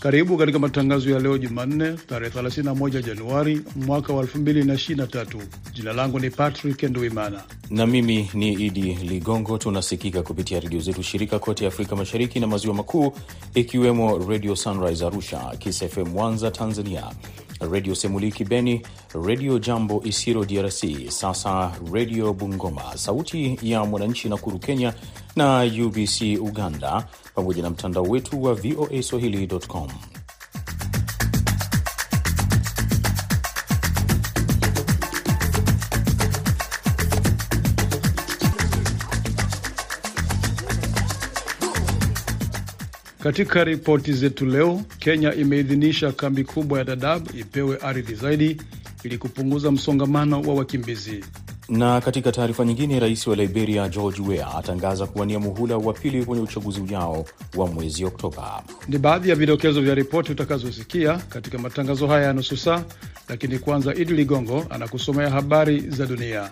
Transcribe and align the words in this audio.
Karibu 0.00 0.36
katika 0.38 0.58
matangazo 0.58 1.10
ya 1.10 1.18
leo 1.18 1.38
Jumanne, 1.38 1.92
tarehe 1.92 2.40
31 2.40 3.02
Januari 3.02 3.60
mwaka 3.76 4.12
wa 4.12 4.22
2023. 4.24 5.26
Jina 5.74 5.92
langu 5.92 6.20
ni 6.20 6.30
Patrick 6.30 6.82
Nduimana 6.82 7.42
na 7.70 7.86
mimi 7.86 8.30
ni 8.34 8.52
Idi 8.52 8.94
Ligongo. 8.94 9.58
Tunasikika 9.58 10.22
kupitia 10.22 10.60
redio 10.60 10.80
zetu 10.80 11.02
shirika 11.02 11.38
kote 11.38 11.66
Afrika 11.66 11.96
Mashariki 11.96 12.40
na 12.40 12.46
Maziwa 12.46 12.74
Makuu, 12.74 13.12
ikiwemo 13.54 14.18
Radio 14.28 14.56
Sunrise 14.56 15.06
Arusha, 15.06 15.38
Kiss 15.58 15.84
FM 15.84 16.08
Mwanza 16.08 16.50
Tanzania, 16.50 17.04
Radio 17.60 17.94
Semuliki 17.94 18.44
Beni, 18.44 18.82
Redio 19.24 19.58
Jambo 19.58 20.02
Isiro 20.04 20.44
DRC, 20.44 21.10
sasa 21.10 21.72
Redio 21.92 22.32
Bungoma, 22.32 22.96
Sauti 22.96 23.58
ya 23.62 23.84
Mwananchi 23.84 24.28
Nakuru 24.28 24.58
Kenya 24.58 24.94
na 25.36 25.62
UBC 25.86 26.38
Uganda, 26.40 27.06
pamoja 27.34 27.62
na 27.62 27.70
mtandao 27.70 28.02
wetu 28.04 28.42
wa 28.42 28.54
VOA 28.54 29.02
Swahili.com. 29.02 29.88
Katika 43.28 43.64
ripoti 43.64 44.12
zetu 44.12 44.46
leo, 44.46 44.80
Kenya 44.98 45.34
imeidhinisha 45.34 46.12
kambi 46.12 46.44
kubwa 46.44 46.78
ya 46.78 46.84
Dadaab 46.84 47.28
ipewe 47.38 47.76
ardhi 47.76 48.14
zaidi 48.14 48.62
ili 49.02 49.18
kupunguza 49.18 49.70
msongamano 49.70 50.40
wa 50.40 50.54
wakimbizi. 50.54 51.24
Na 51.68 52.00
katika 52.00 52.32
taarifa 52.32 52.64
nyingine, 52.64 53.00
rais 53.00 53.26
wa 53.26 53.36
Liberia 53.36 53.88
George 53.88 54.22
Weah 54.22 54.56
atangaza 54.56 55.06
kuwania 55.06 55.38
muhula 55.40 55.76
wa 55.76 55.92
pili 55.92 56.24
kwenye 56.24 56.42
uchaguzi 56.42 56.80
ujao 56.80 57.24
wa 57.56 57.66
mwezi 57.66 58.04
Oktoba. 58.04 58.62
Ni 58.88 58.98
baadhi 58.98 59.28
ya 59.30 59.34
vidokezo 59.36 59.80
vya 59.82 59.94
ripoti 59.94 60.32
utakazosikia 60.32 61.16
katika 61.16 61.58
matangazo 61.58 62.06
haya 62.06 62.26
ya 62.26 62.32
nusu 62.32 62.56
saa, 62.56 62.84
lakini 63.28 63.58
kwanza 63.58 63.94
Idi 63.94 64.12
Ligongo 64.14 64.66
anakusomea 64.70 65.30
habari 65.30 65.80
za 65.80 66.06
dunia. 66.06 66.50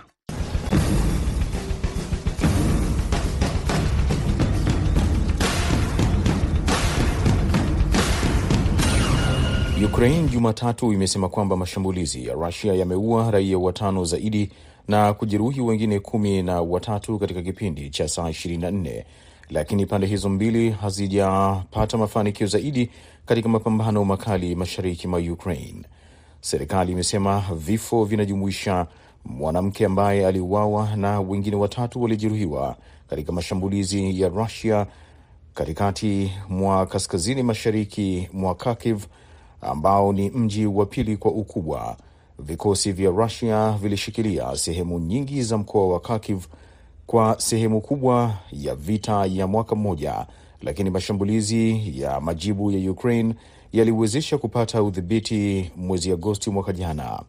Ukraine 9.97 10.29
Jumatatu 10.29 10.93
imesema 10.93 11.29
kwamba 11.29 11.57
mashambulizi 11.57 12.27
ya 12.27 12.35
Rusia 12.35 12.75
yameua 12.75 13.31
raia 13.31 13.59
watano 13.59 14.05
zaidi 14.05 14.51
na 14.89 15.13
kujeruhi 15.13 15.61
wengine 15.61 16.01
kumi 16.01 16.43
na 16.43 16.61
watatu 16.63 17.19
katika 17.19 17.43
kipindi 17.43 17.91
cha 17.91 18.09
saa 18.09 18.29
24, 18.29 19.05
lakini 19.51 19.87
pande 19.87 20.07
hizo 20.07 20.29
mbili 20.29 20.71
hazijapata 20.71 21.99
mafanikio 21.99 22.47
zaidi 22.47 22.91
katika 23.27 23.49
mapambano 23.49 24.05
makali 24.05 24.55
mashariki 24.55 25.09
mwa 25.09 25.19
Ukraine. 25.19 25.83
Serikali 26.41 26.93
imesema 26.93 27.45
vifo 27.55 28.05
vinajumuisha 28.05 28.87
mwanamke 29.25 29.85
ambaye 29.87 30.27
aliuawa 30.27 30.97
na 30.97 31.21
wengine 31.21 31.57
watatu 31.57 32.03
walijeruhiwa 32.03 32.77
katika 33.11 33.33
mashambulizi 33.33 34.21
ya 34.21 34.29
Rusia 34.29 34.87
katikati 35.55 36.33
mwa 36.49 36.87
kaskazini 36.87 37.43
mashariki 37.43 38.29
mwa 38.33 38.55
Kharkiv 38.55 39.05
ambao 39.61 40.13
ni 40.13 40.31
mji 40.31 40.67
wa 40.67 40.87
pili 40.87 41.17
kwa 41.17 41.31
ukubwa. 41.33 41.97
Vikosi 42.39 42.93
vya 42.93 43.11
Rusia 43.11 43.73
vilishikilia 43.83 44.57
sehemu 44.57 44.99
nyingi 44.99 45.43
za 45.43 45.59
mkoa 45.59 45.89
wa 45.89 46.01
Kharkiv 46.01 46.45
kwa 47.07 47.37
sehemu 47.41 47.81
kubwa 47.81 48.35
ya 48.53 48.75
vita 48.75 49.27
ya 49.27 49.47
mwaka 49.47 49.75
mmoja, 49.75 50.27
lakini 50.63 50.91
mashambulizi 50.91 51.93
ya 52.01 52.21
majibu 52.21 52.71
ya 52.71 52.91
Ukraine 52.91 53.35
yaliwezesha 53.73 54.39
kupata 54.39 54.83
udhibiti 54.83 55.71
mwezi 55.77 56.13
Agosti 56.13 56.51
mwaka 56.51 56.73
jana. 56.73 57.23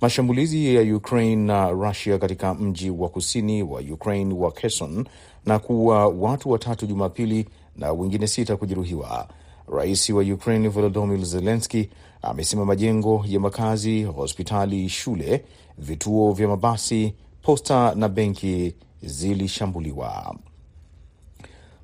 Mashambulizi 0.00 0.74
ya 0.74 0.96
Ukraine 0.96 1.36
na 1.46 1.70
Rusia 1.70 2.18
katika 2.18 2.54
mji 2.54 2.90
wa 2.90 3.08
kusini 3.08 3.62
wa 3.62 3.80
Ukraine 3.80 4.34
wa 4.34 4.52
Kherson 4.52 5.04
na 5.46 5.58
kuua 5.58 6.06
watu 6.08 6.50
watatu 6.50 6.86
Jumapili 6.86 7.46
na 7.76 7.92
wengine 7.92 8.26
sita 8.26 8.56
kujeruhiwa. 8.56 9.28
Rais 9.72 10.10
wa 10.10 10.22
Ukraine 10.22 10.68
Volodymyr 10.68 11.24
Zelensky 11.24 11.88
amesema 12.22 12.64
majengo 12.64 13.24
ya 13.28 13.40
makazi, 13.40 14.02
hospitali, 14.04 14.88
shule, 14.88 15.44
vituo 15.78 16.32
vya 16.32 16.48
mabasi, 16.48 17.14
posta 17.42 17.94
na 17.94 18.08
benki 18.08 18.74
zilishambuliwa. 19.02 20.36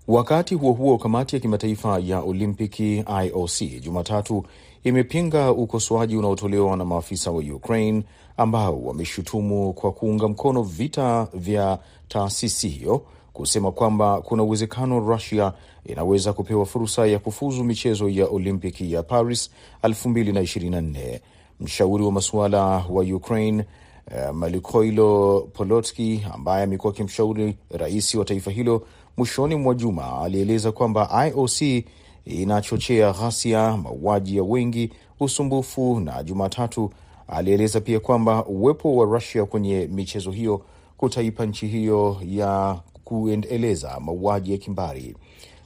Wakati 0.09 0.55
huo 0.55 0.73
huo, 0.73 0.99
kamati 0.99 1.37
ya 1.37 1.41
kimataifa 1.41 1.99
ya 1.99 2.21
Olimpiki 2.21 3.05
IOC 3.25 3.81
Jumatatu 3.83 4.45
imepinga 4.85 5.53
ukosoaji 5.53 6.17
unaotolewa 6.17 6.77
na 6.77 6.85
maafisa 6.85 7.31
wa 7.31 7.39
Ukraine 7.43 8.03
ambao 8.37 8.83
wameshutumu 8.83 9.73
kwa 9.73 9.93
kuunga 9.93 10.29
mkono 10.29 10.63
vita 10.63 11.29
vya 11.35 11.79
taasisi 12.09 12.69
hiyo 12.69 13.03
kusema 13.37 13.73
kwamba 13.73 14.21
kuna 14.21 14.43
uwezekano 14.43 15.01
Rusia 15.01 15.53
inaweza 15.85 16.33
kupewa 16.33 16.67
fursa 16.67 17.07
ya 17.07 17.19
kufuzu 17.19 17.65
michezo 17.65 18.09
ya 18.09 18.27
Olimpiki 18.27 18.93
ya 18.93 19.03
Paris 19.03 19.51
2024. 19.83 21.21
Mshauri 21.61 22.05
wa 22.05 22.13
masuala 22.13 22.61
wa 22.91 23.03
Ukraine 23.05 23.65
uh, 24.11 24.35
Malikoilo 24.37 25.41
Polotski 25.53 26.27
ambaye 26.35 26.65
amekuwa 26.65 26.93
akimshauri 26.93 27.57
rais 27.71 28.15
wa 28.15 28.25
taifa 28.25 28.51
hilo 28.51 28.87
mwishoni 29.17 29.55
mwa 29.57 29.75
juma 29.75 30.21
alieleza 30.23 30.73
kwamba 30.73 31.27
IOC 31.29 31.85
inachochea 32.25 33.13
ghasia, 33.13 33.77
mauaji 33.77 34.37
ya 34.37 34.43
wengi, 34.43 34.91
usumbufu, 35.21 36.01
na 36.01 36.23
Jumatatu 36.23 36.91
alieleza 37.29 37.81
pia 37.81 38.01
kwamba 38.01 38.45
uwepo 38.47 38.97
wa 38.97 39.07
Rusia 39.07 39.45
kwenye 39.45 39.89
michezo 39.93 40.31
hiyo 40.31 40.63
kutaipa 40.97 41.47
nchi 41.47 41.67
hiyo 41.67 42.17
ya 42.29 42.77
kuendeleza 43.07 44.01
mauaji 44.01 44.53
ya 44.53 44.59
kimbari. 44.59 45.17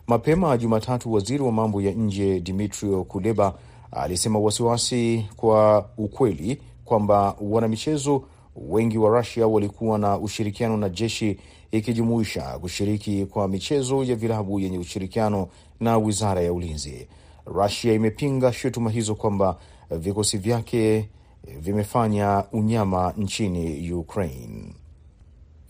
Mapema 0.06 0.58
Jumatatu, 0.58 1.12
waziri 1.12 1.42
wa 1.42 1.52
mambo 1.52 1.80
ya 1.82 1.92
nje 1.92 2.40
Dmitrio 2.40 3.04
Kuleba 3.04 3.54
alisema 3.92 4.38
wasiwasi 4.38 5.26
kwa 5.36 5.88
ukweli 5.96 6.60
kwamba 6.84 7.36
wanamichezo 7.40 8.22
wengi 8.56 8.98
wa 8.98 9.18
Rusia 9.18 9.46
walikuwa 9.46 9.98
na 9.98 10.18
ushirikiano 10.18 10.76
na 10.76 10.88
jeshi, 10.88 11.36
ikijumuisha 11.70 12.42
kushiriki 12.58 13.26
kwa 13.26 13.48
michezo 13.48 14.04
ya 14.04 14.16
vilabu 14.16 14.60
yenye 14.60 14.78
ushirikiano 14.78 15.48
na 15.80 15.98
wizara 15.98 16.40
ya 16.40 16.52
ulinzi. 16.52 17.08
Rusia 17.46 17.92
imepinga 17.92 18.52
shutuma 18.52 18.90
hizo 18.90 19.14
kwamba 19.14 19.56
vikosi 19.90 20.38
vyake 20.38 21.08
vimefanya 21.60 22.44
unyama 22.52 23.14
nchini 23.16 23.92
Ukraine. 23.92 24.74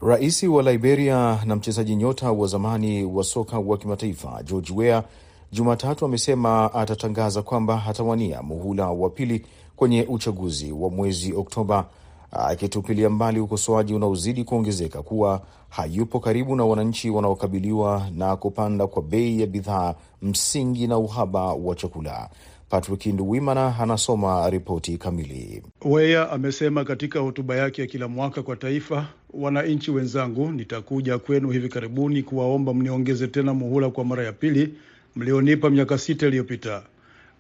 Rais 0.02 0.42
wa 0.42 0.62
Liberia 0.62 1.42
na 1.44 1.56
mchezaji 1.56 1.96
nyota 1.96 2.32
wa 2.32 2.46
zamani 2.46 3.04
wa 3.04 3.24
soka 3.24 3.58
wa 3.58 3.78
kimataifa 3.78 4.42
George 4.44 4.72
Weah 4.76 5.04
Jumatatu 5.52 6.04
amesema 6.04 6.74
atatangaza 6.74 7.42
kwamba 7.42 7.82
atawania 7.88 8.42
muhula 8.42 8.90
wa 8.90 9.10
pili 9.10 9.46
kwenye 9.76 10.02
uchaguzi 10.08 10.72
wa 10.72 10.90
mwezi 10.90 11.32
Oktoba, 11.34 11.86
akitupilia 12.32 13.10
mbali 13.10 13.40
ukosoaji 13.40 13.94
unaozidi 13.94 14.44
kuongezeka 14.44 15.02
kuwa 15.02 15.40
hayupo 15.68 16.20
karibu 16.20 16.56
na 16.56 16.64
wananchi 16.64 17.10
wanaokabiliwa 17.10 18.06
na 18.14 18.36
kupanda 18.36 18.86
kwa 18.86 19.02
bei 19.02 19.40
ya 19.40 19.46
bidhaa 19.46 19.94
msingi 20.22 20.86
na 20.86 20.98
uhaba 20.98 21.52
wa 21.54 21.74
chakula. 21.74 22.30
Patrick 22.70 23.06
Nduwimana 23.06 23.76
anasoma 23.80 24.50
ripoti 24.50 24.98
kamili. 24.98 25.62
Weya 25.84 26.30
amesema 26.30 26.84
katika 26.84 27.20
hotuba 27.20 27.56
yake 27.56 27.80
ya 27.82 27.86
kila 27.86 28.08
mwaka 28.08 28.42
kwa 28.42 28.56
taifa, 28.56 29.06
wananchi 29.34 29.90
wenzangu, 29.90 30.50
nitakuja 30.52 31.18
kwenu 31.18 31.50
hivi 31.50 31.68
karibuni 31.68 32.22
kuwaomba 32.22 32.74
mniongeze 32.74 33.26
tena 33.28 33.54
muhula 33.54 33.90
kwa 33.90 34.04
mara 34.04 34.24
ya 34.24 34.32
pili 34.32 34.74
mlionipa 35.16 35.70
miaka 35.70 35.98
sita 35.98 36.26
iliyopita. 36.26 36.82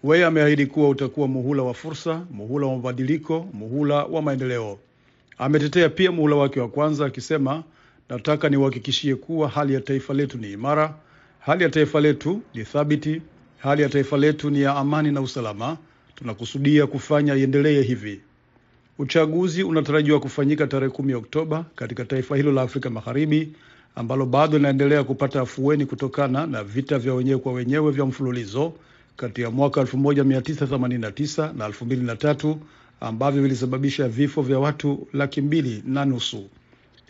Weya 0.04 0.26
ameahidi 0.26 0.66
kuwa 0.66 0.88
utakuwa 0.88 1.28
muhula 1.28 1.62
wa 1.62 1.74
fursa, 1.74 2.26
muhula 2.30 2.66
wa 2.66 2.76
mabadiliko, 2.76 3.46
muhula 3.52 4.04
wa 4.04 4.22
maendeleo. 4.22 4.78
Ametetea 5.38 5.88
pia 5.88 6.12
muhula 6.12 6.36
wake 6.36 6.60
wa 6.60 6.68
kwanza 6.68 7.06
akisema, 7.06 7.62
nataka 8.08 8.48
niwahakikishie 8.48 9.14
kuwa 9.14 9.48
hali 9.48 9.74
ya 9.74 9.80
taifa 9.80 10.14
letu 10.14 10.38
ni 10.38 10.52
imara, 10.52 10.94
hali 11.40 11.62
ya 11.64 11.68
taifa 11.70 12.00
letu 12.00 12.40
ni 12.54 12.64
thabiti 12.64 13.22
Hali 13.62 13.82
ya 13.82 13.88
taifa 13.88 14.16
letu 14.16 14.50
ni 14.50 14.62
ya 14.62 14.76
amani 14.76 15.12
na 15.12 15.20
usalama. 15.20 15.76
Tunakusudia 16.14 16.86
kufanya 16.86 17.34
iendelee 17.34 17.82
hivi. 17.82 18.20
Uchaguzi 18.98 19.62
unatarajiwa 19.62 20.20
kufanyika 20.20 20.66
tarehe 20.66 20.90
kumi 20.92 21.14
Oktoba 21.14 21.64
katika 21.74 22.04
taifa 22.04 22.36
hilo 22.36 22.52
la 22.52 22.62
Afrika 22.62 22.90
Magharibi 22.90 23.52
ambalo 23.94 24.26
bado 24.26 24.56
linaendelea 24.58 25.04
kupata 25.04 25.40
afueni 25.40 25.86
kutokana 25.86 26.46
na 26.46 26.64
vita 26.64 26.98
vya 26.98 27.14
wenyewe 27.14 27.38
kwa 27.38 27.52
wenyewe 27.52 27.90
vya 27.92 28.06
mfululizo 28.06 28.72
kati 29.16 29.42
ya 29.42 29.50
mwaka 29.50 29.80
1989 29.82 31.52
na 31.56 31.68
2003 31.68 32.56
ambavyo 33.00 33.42
vilisababisha 33.42 34.08
vifo 34.08 34.42
vya 34.42 34.58
watu 34.58 35.06
laki 35.12 35.40
mbili 35.40 35.82
na 35.86 36.04
nusu. 36.04 36.44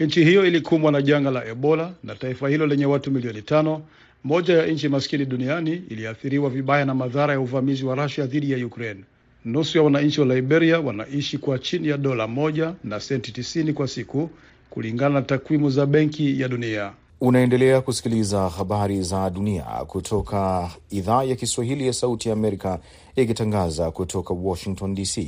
Nchi 0.00 0.24
hiyo 0.24 0.46
ilikumbwa 0.46 0.92
na 0.92 1.02
janga 1.02 1.30
la 1.30 1.44
Ebola 1.46 1.92
na 2.04 2.14
taifa 2.14 2.48
hilo 2.48 2.66
lenye 2.66 2.86
watu 2.86 3.10
milioni 3.10 3.42
tano, 3.42 3.82
moja 4.24 4.54
ya 4.58 4.66
nchi 4.66 4.88
maskini 4.88 5.24
duniani, 5.24 5.82
iliathiriwa 5.90 6.50
vibaya 6.50 6.84
na 6.84 6.94
madhara 6.94 7.32
ya 7.32 7.40
uvamizi 7.40 7.84
wa 7.84 7.94
Russia 7.94 8.26
dhidi 8.26 8.50
ya 8.52 8.66
Ukraine. 8.66 9.00
Nusu 9.44 9.78
ya 9.78 9.84
wananchi 9.84 10.20
wa 10.20 10.34
Liberia 10.34 10.80
wanaishi 10.80 11.38
kwa 11.38 11.58
chini 11.58 11.88
ya 11.88 11.96
dola 11.98 12.26
moja 12.26 12.74
na 12.84 13.00
senti 13.00 13.32
tisini 13.32 13.72
kwa 13.72 13.88
siku 13.88 14.30
kulingana 14.70 15.14
na 15.14 15.22
takwimu 15.22 15.70
za 15.70 15.86
Benki 15.86 16.40
ya 16.40 16.48
Dunia. 16.48 16.92
Unaendelea 17.20 17.80
kusikiliza 17.80 18.48
habari 18.48 19.02
za 19.02 19.30
dunia 19.30 19.62
kutoka 19.62 20.70
idhaa 20.90 21.22
ya 21.24 21.36
Kiswahili 21.36 21.86
ya 21.86 21.92
Sauti 21.92 22.28
ya 22.28 22.34
Amerika 22.34 22.78
ikitangaza 23.16 23.90
kutoka 23.90 24.34
Washington 24.34 24.94
DC. 24.94 25.18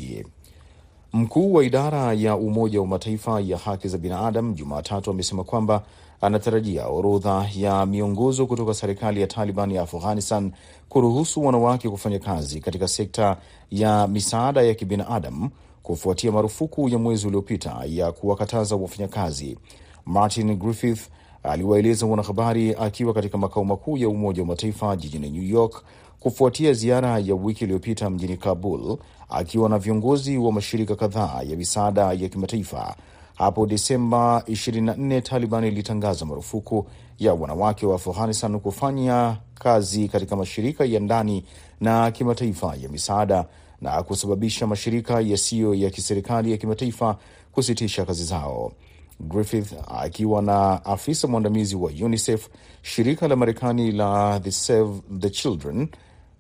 Mkuu 1.14 1.53
wa 1.55 1.64
idara 1.64 2.12
ya 2.12 2.37
Umoja 2.37 2.81
wa 2.81 2.87
Mataifa 2.87 3.41
ya 3.41 3.59
haki 3.59 3.88
za 3.88 3.99
binadamu 3.99 4.55
Jumatatu 4.55 5.11
amesema 5.11 5.44
kwamba 5.44 5.82
anatarajia 6.20 6.87
orodha 6.87 7.49
ya 7.56 7.87
miongozo 7.87 8.47
kutoka 8.47 8.75
serikali 8.75 9.20
ya 9.20 9.26
Taliban 9.26 9.70
ya 9.70 9.82
Afghanistan 9.82 10.53
kuruhusu 10.88 11.44
wanawake 11.44 11.88
kufanya 11.91 12.19
kazi 12.19 12.61
katika 12.61 12.88
sekta 12.88 13.37
ya 13.70 14.09
misaada 14.09 14.62
ya 14.62 14.75
kibinadamu 14.75 15.50
kufuatia 15.82 16.32
marufuku 16.32 16.88
ya 16.88 16.99
mwezi 16.99 17.26
uliopita 17.26 17.82
ya 17.87 18.12
kuwakataza 18.12 18.76
wafanyakazi. 18.76 19.59
Martin 20.06 20.56
Griffith 20.56 21.00
aliwaeleza 21.43 22.06
wanahabari 22.06 22.75
akiwa 22.75 23.14
katika 23.14 23.38
makao 23.38 23.64
makuu 23.64 23.97
ya 23.97 24.09
Umoja 24.09 24.43
wa 24.43 24.49
Mataifa 24.49 24.97
jijini 24.97 25.31
New 25.31 25.43
York 25.50 25.85
kufuatia 26.23 26.73
ziara 26.73 27.19
ya 27.19 27.35
wiki 27.35 27.65
iliyopita 27.65 28.11
mjini 28.11 28.37
Kabul 28.37 28.99
akiwa 29.29 29.69
na 29.69 29.79
viongozi 29.79 30.39
wa 30.39 30.53
mashirika 30.53 30.97
kadhaa 30.97 31.43
ya 31.47 31.57
misaada 31.57 32.13
ya 32.13 32.29
kimataifa. 32.29 32.97
Hapo 33.35 33.67
Desemba 33.67 34.43
24 34.47 35.23
Taliban 35.23 35.65
ilitangaza 35.65 36.25
marufuku 36.27 36.87
ya 37.19 37.35
wanawake 37.35 37.87
wa 37.87 37.95
Afghanistan 37.95 38.61
kufanya 38.61 39.37
kazi 39.55 40.09
katika 40.09 40.37
mashirika 40.37 40.85
ya 40.85 41.01
ndani 41.01 41.45
na 41.81 42.11
kimataifa 42.11 42.77
ya 42.77 42.89
misaada 42.89 43.45
na 43.81 44.03
kusababisha 44.03 44.67
mashirika 44.67 45.21
yasiyo 45.21 45.75
ya 45.75 45.91
kiserikali 45.91 46.51
ya 46.51 46.57
kimataifa 46.57 47.17
kusitisha 47.53 48.05
kazi 48.05 48.25
zao. 48.25 48.73
Griffith 49.21 49.73
akiwa 49.89 50.43
na 50.43 50.85
afisa 50.85 51.29
mwandamizi 51.29 51.77
wa 51.77 51.91
UNICEF, 52.05 52.49
shirika 52.83 53.29
la 53.29 53.37
Marekani 53.37 53.93
la 53.93 54.41
the 54.41 54.51
Save 54.51 55.01
the 55.21 55.31
Children, 55.31 55.89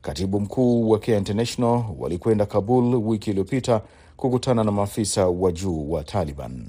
katibu 0.02 0.40
mkuu 0.40 0.90
wa 0.90 0.98
Care 0.98 1.18
International 1.18 1.84
walikwenda 1.98 2.46
Kabul 2.46 2.94
wiki 2.94 3.30
iliyopita 3.30 3.82
kukutana 4.16 4.64
na 4.64 4.72
maafisa 4.72 5.26
wa 5.28 5.52
juu 5.52 5.90
wa 5.90 6.04
Taliban. 6.04 6.66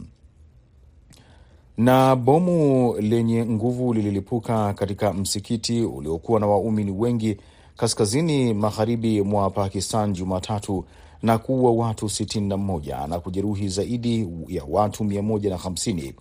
Na 1.77 2.15
bomu 2.15 2.93
lenye 3.01 3.45
nguvu 3.45 3.93
lililipuka 3.93 4.73
katika 4.73 5.13
msikiti 5.13 5.81
uliokuwa 5.81 6.39
na 6.39 6.47
waumini 6.47 6.91
wengi 6.91 7.37
kaskazini 7.77 8.53
magharibi 8.53 9.21
mwa 9.21 9.49
Pakistan 9.49 10.13
Jumatatu 10.13 10.85
na 11.23 11.37
kuua 11.37 11.71
watu 11.71 12.05
61 12.05 13.07
na 13.07 13.19
kujeruhi 13.19 13.67
zaidi 13.69 14.29
ya 14.47 14.63
watu 14.69 15.03
150. 15.03 16.13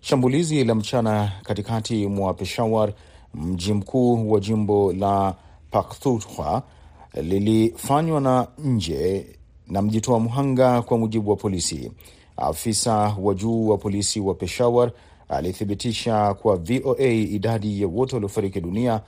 Shambulizi 0.00 0.64
la 0.64 0.74
mchana 0.74 1.32
katikati 1.42 2.06
mwa 2.06 2.34
Peshawar, 2.34 2.92
mji 3.34 3.72
mkuu 3.72 4.30
wa 4.30 4.40
jimbo 4.40 4.92
la 4.92 5.34
Pakhtunkhwa, 5.70 6.62
lilifanywa 7.14 8.20
na 8.20 8.46
nje 8.58 9.26
na 9.66 9.82
mjitoa 9.82 10.20
mhanga, 10.20 10.82
kwa 10.82 10.98
mujibu 10.98 11.30
wa 11.30 11.36
polisi. 11.36 11.92
Afisa 12.36 13.16
wa 13.20 13.34
juu 13.34 13.68
wa 13.68 13.78
polisi 13.78 14.20
wa 14.20 14.34
Peshawar 14.34 14.90
alithibitisha 15.28 16.34
kwa 16.34 16.56
VOA 16.56 17.06
idadi 17.08 17.82
ya 17.82 17.88
wote 17.88 18.16
waliofariki 18.16 18.60
dunia 18.60 19.00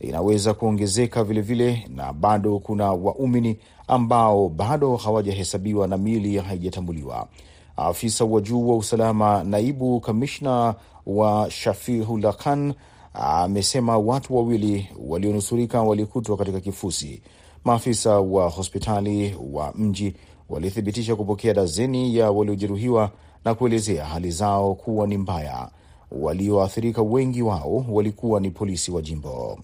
inaweza 0.00 0.54
kuongezeka 0.54 1.24
vilevile, 1.24 1.86
na 1.94 2.12
bado 2.12 2.58
kuna 2.58 2.92
waumini 2.92 3.58
ambao 3.88 4.48
bado 4.48 4.96
hawajahesabiwa 4.96 5.88
na 5.88 5.96
miili 5.98 6.38
haijatambuliwa. 6.38 7.28
Afisa 7.76 8.24
wa 8.24 8.40
juu 8.40 8.68
wa 8.68 8.76
usalama, 8.76 9.44
naibu 9.44 10.00
kamishna 10.00 10.74
wa 11.06 11.50
Shafihullah 11.50 12.36
Khan, 12.36 12.74
amesema 13.14 13.98
watu 13.98 14.36
wawili 14.36 14.88
walionusurika 15.06 15.82
walikutwa 15.82 16.36
katika 16.36 16.60
kifusi. 16.60 17.22
Maafisa 17.64 18.20
wa 18.20 18.48
hospitali 18.48 19.36
wa 19.52 19.72
mji 19.76 20.14
walithibitisha 20.48 21.16
kupokea 21.16 21.54
dazeni 21.54 22.16
ya 22.16 22.30
waliojeruhiwa 22.30 23.10
na 23.44 23.54
kuelezea 23.54 24.04
hali 24.04 24.30
zao 24.30 24.74
kuwa 24.74 25.06
ni 25.06 25.18
mbaya. 25.18 25.70
Walioathirika 26.10 27.02
wengi 27.02 27.42
wao 27.42 27.84
walikuwa 27.88 28.40
ni 28.40 28.50
polisi 28.50 28.90
wa 28.90 29.02
jimbo. 29.02 29.58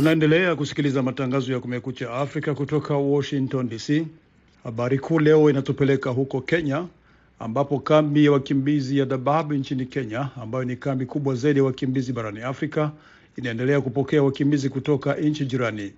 Unaendelea 0.00 0.56
kusikiliza 0.56 1.02
matangazo 1.02 1.52
ya 1.52 1.60
Kumekucha 1.60 2.10
Afrika 2.10 2.54
kutoka 2.54 2.96
Washington 2.96 3.68
DC. 3.68 4.06
Habari 4.64 4.98
kuu 4.98 5.18
leo 5.18 5.50
inatupeleka 5.50 6.10
huko 6.10 6.40
Kenya, 6.40 6.86
ambapo 7.38 7.78
kambi 7.80 8.24
ya 8.24 8.32
wakimbizi 8.32 8.98
ya 8.98 9.06
Dadaab 9.06 9.52
nchini 9.52 9.86
Kenya, 9.86 10.28
ambayo 10.42 10.64
ni 10.64 10.76
kambi 10.76 11.06
kubwa 11.06 11.34
zaidi 11.34 11.58
ya 11.58 11.64
wakimbizi 11.64 12.12
barani 12.12 12.40
Afrika, 12.40 12.92
inaendelea 13.36 13.80
kupokea 13.80 14.22
wakimbizi 14.22 14.68
kutoka 14.68 15.14
nchi 15.14 15.44
jirani. 15.46 15.92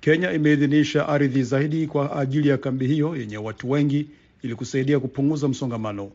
Kenya 0.00 0.32
imeidhinisha 0.32 1.08
ardhi 1.08 1.42
zaidi 1.42 1.86
kwa 1.86 2.16
ajili 2.18 2.48
ya 2.48 2.58
kambi 2.58 2.86
hiyo 2.86 3.16
yenye 3.16 3.36
watu 3.38 3.70
wengi 3.70 4.06
ili 4.42 4.54
kusaidia 4.54 5.00
kupunguza 5.00 5.48
msongamano. 5.48 6.10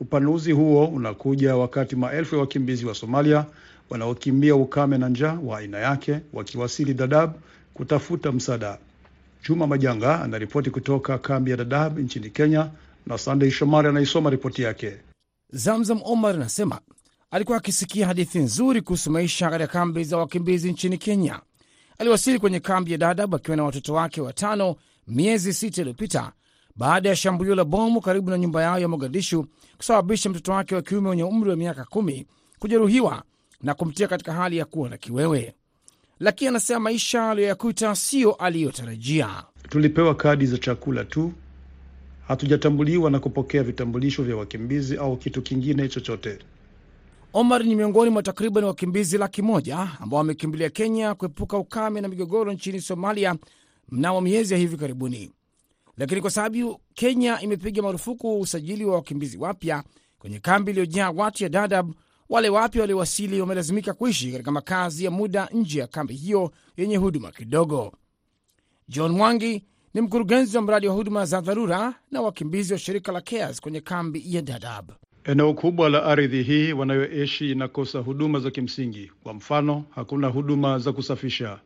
Upanuzi 0.00 0.52
huo 0.52 0.86
unakuja 0.86 1.56
wakati 1.56 1.96
maelfu 1.96 2.34
ya 2.34 2.40
wakimbizi 2.40 2.86
wa 2.86 2.94
Somalia 2.94 3.44
wanaokimbia 3.90 4.54
ukame 4.56 4.98
na 4.98 5.08
njaa 5.08 5.38
wa 5.44 5.58
aina 5.58 5.78
yake 5.78 6.20
wakiwasili 6.32 6.94
Dadaab 6.94 7.32
kutafuta 7.74 8.32
msaada. 8.32 8.78
Juma 9.48 9.66
Majanga 9.66 10.20
anaripoti 10.22 10.70
kutoka 10.70 11.18
kambi 11.18 11.50
ya 11.50 11.56
Dadaab 11.56 11.98
nchini 11.98 12.30
Kenya, 12.30 12.70
na 13.06 13.18
Sandey 13.18 13.50
Shomari 13.50 13.88
anaisoma 13.88 14.30
ripoti 14.30 14.62
yake. 14.62 14.96
Zamzam 15.52 16.00
Omar 16.04 16.34
anasema 16.34 16.80
alikuwa 17.30 17.58
akisikia 17.58 18.06
hadithi 18.06 18.38
nzuri 18.38 18.80
kuhusu 18.82 19.10
maisha 19.10 19.50
katika 19.50 19.72
kambi 19.72 20.04
za 20.04 20.16
wakimbizi 20.16 20.72
nchini 20.72 20.98
Kenya. 20.98 21.40
Aliwasili 21.98 22.38
kwenye 22.38 22.60
kambi 22.60 22.92
ya 22.92 22.98
Dadaab 22.98 23.34
akiwa 23.34 23.56
na 23.56 23.64
watoto 23.64 23.94
wake 23.94 24.20
watano 24.20 24.76
miezi 25.06 25.54
sita 25.54 25.80
iliyopita 25.80 26.32
baada 26.76 27.08
ya 27.08 27.16
shambulio 27.16 27.54
la 27.54 27.64
bomu 27.64 28.00
karibu 28.00 28.30
na 28.30 28.38
nyumba 28.38 28.62
yao 28.62 28.78
ya 28.78 28.88
Mogadishu 28.88 29.46
kusababisha 29.76 30.30
mtoto 30.30 30.52
wake 30.52 30.74
wa 30.74 30.82
kiume 30.82 31.08
wenye 31.08 31.24
umri 31.24 31.50
wa 31.50 31.56
miaka 31.56 31.84
kumi 31.84 32.26
kujeruhiwa 32.58 33.22
na 33.62 33.74
kumtia 33.74 34.08
katika 34.08 34.32
hali 34.32 34.56
ya 34.56 34.64
kuwa 34.64 34.88
na 34.88 34.96
kiwewe, 34.96 35.54
lakini 36.20 36.48
anasema 36.48 36.80
maisha 36.80 37.30
aliyoyakuta 37.30 37.94
siyo 37.96 38.32
aliyotarajia. 38.32 39.44
Tulipewa 39.68 40.14
kadi 40.14 40.46
za 40.46 40.58
chakula 40.58 41.04
tu, 41.04 41.32
hatujatambuliwa 42.28 43.10
na 43.10 43.20
kupokea 43.20 43.62
vitambulisho 43.62 44.22
vya 44.22 44.36
wakimbizi 44.36 44.96
au 44.96 45.16
kitu 45.16 45.42
kingine 45.42 45.88
chochote. 45.88 46.38
Omar 47.32 47.64
ni 47.64 47.74
miongoni 47.74 48.10
mwa 48.10 48.22
takriban 48.22 48.64
wakimbizi 48.64 49.18
laki 49.18 49.42
moja 49.42 49.88
ambao 50.00 50.18
wamekimbilia 50.18 50.70
Kenya 50.70 51.14
kuepuka 51.14 51.58
ukame 51.58 52.00
na 52.00 52.08
migogoro 52.08 52.52
nchini 52.52 52.80
Somalia 52.80 53.34
mnamo 53.88 54.20
miezi 54.20 54.54
ya 54.54 54.60
hivi 54.60 54.76
karibuni, 54.76 55.30
lakini 55.96 56.20
kwa 56.20 56.30
sababu 56.30 56.80
Kenya 56.94 57.40
imepiga 57.40 57.82
marufuku 57.82 58.40
usajili 58.40 58.84
wa 58.84 58.94
wakimbizi 58.94 59.38
wapya 59.38 59.84
kwenye 60.18 60.38
kambi 60.38 60.70
iliyojaa 60.70 61.10
watu 61.10 61.42
ya 61.42 61.48
Dadaab, 61.48 61.92
wale 62.28 62.48
wapya 62.48 62.80
waliowasili 62.80 63.40
wamelazimika 63.40 63.92
kuishi 63.94 64.32
katika 64.32 64.50
makazi 64.52 65.04
ya 65.04 65.10
muda 65.10 65.48
nje 65.52 65.78
ya 65.80 65.86
kambi 65.86 66.14
hiyo 66.14 66.52
yenye 66.76 66.96
huduma 66.96 67.30
kidogo. 67.32 67.92
John 68.88 69.12
Mwangi 69.12 69.64
ni 69.94 70.00
mkurugenzi 70.00 70.56
wa 70.56 70.62
mradi 70.62 70.88
wa 70.88 70.94
huduma 70.94 71.24
za 71.26 71.40
dharura 71.40 71.94
na 72.10 72.22
wakimbizi 72.22 72.72
wa 72.72 72.78
shirika 72.78 73.12
la 73.12 73.20
CARES 73.20 73.60
kwenye 73.60 73.80
kambi 73.80 74.22
ya 74.26 74.42
Dadaab. 74.42 74.90
Eneo 75.24 75.54
kubwa 75.54 75.88
la 75.88 76.04
ardhi 76.04 76.42
hii 76.42 76.72
wanayoishi 76.72 77.50
inakosa 77.52 77.98
huduma 77.98 78.38
za 78.40 78.50
kimsingi. 78.50 79.12
Kwa 79.22 79.34
mfano, 79.34 79.84
hakuna 79.90 80.28
huduma 80.28 80.78
za 80.78 80.92
kusafisha. 80.92 81.60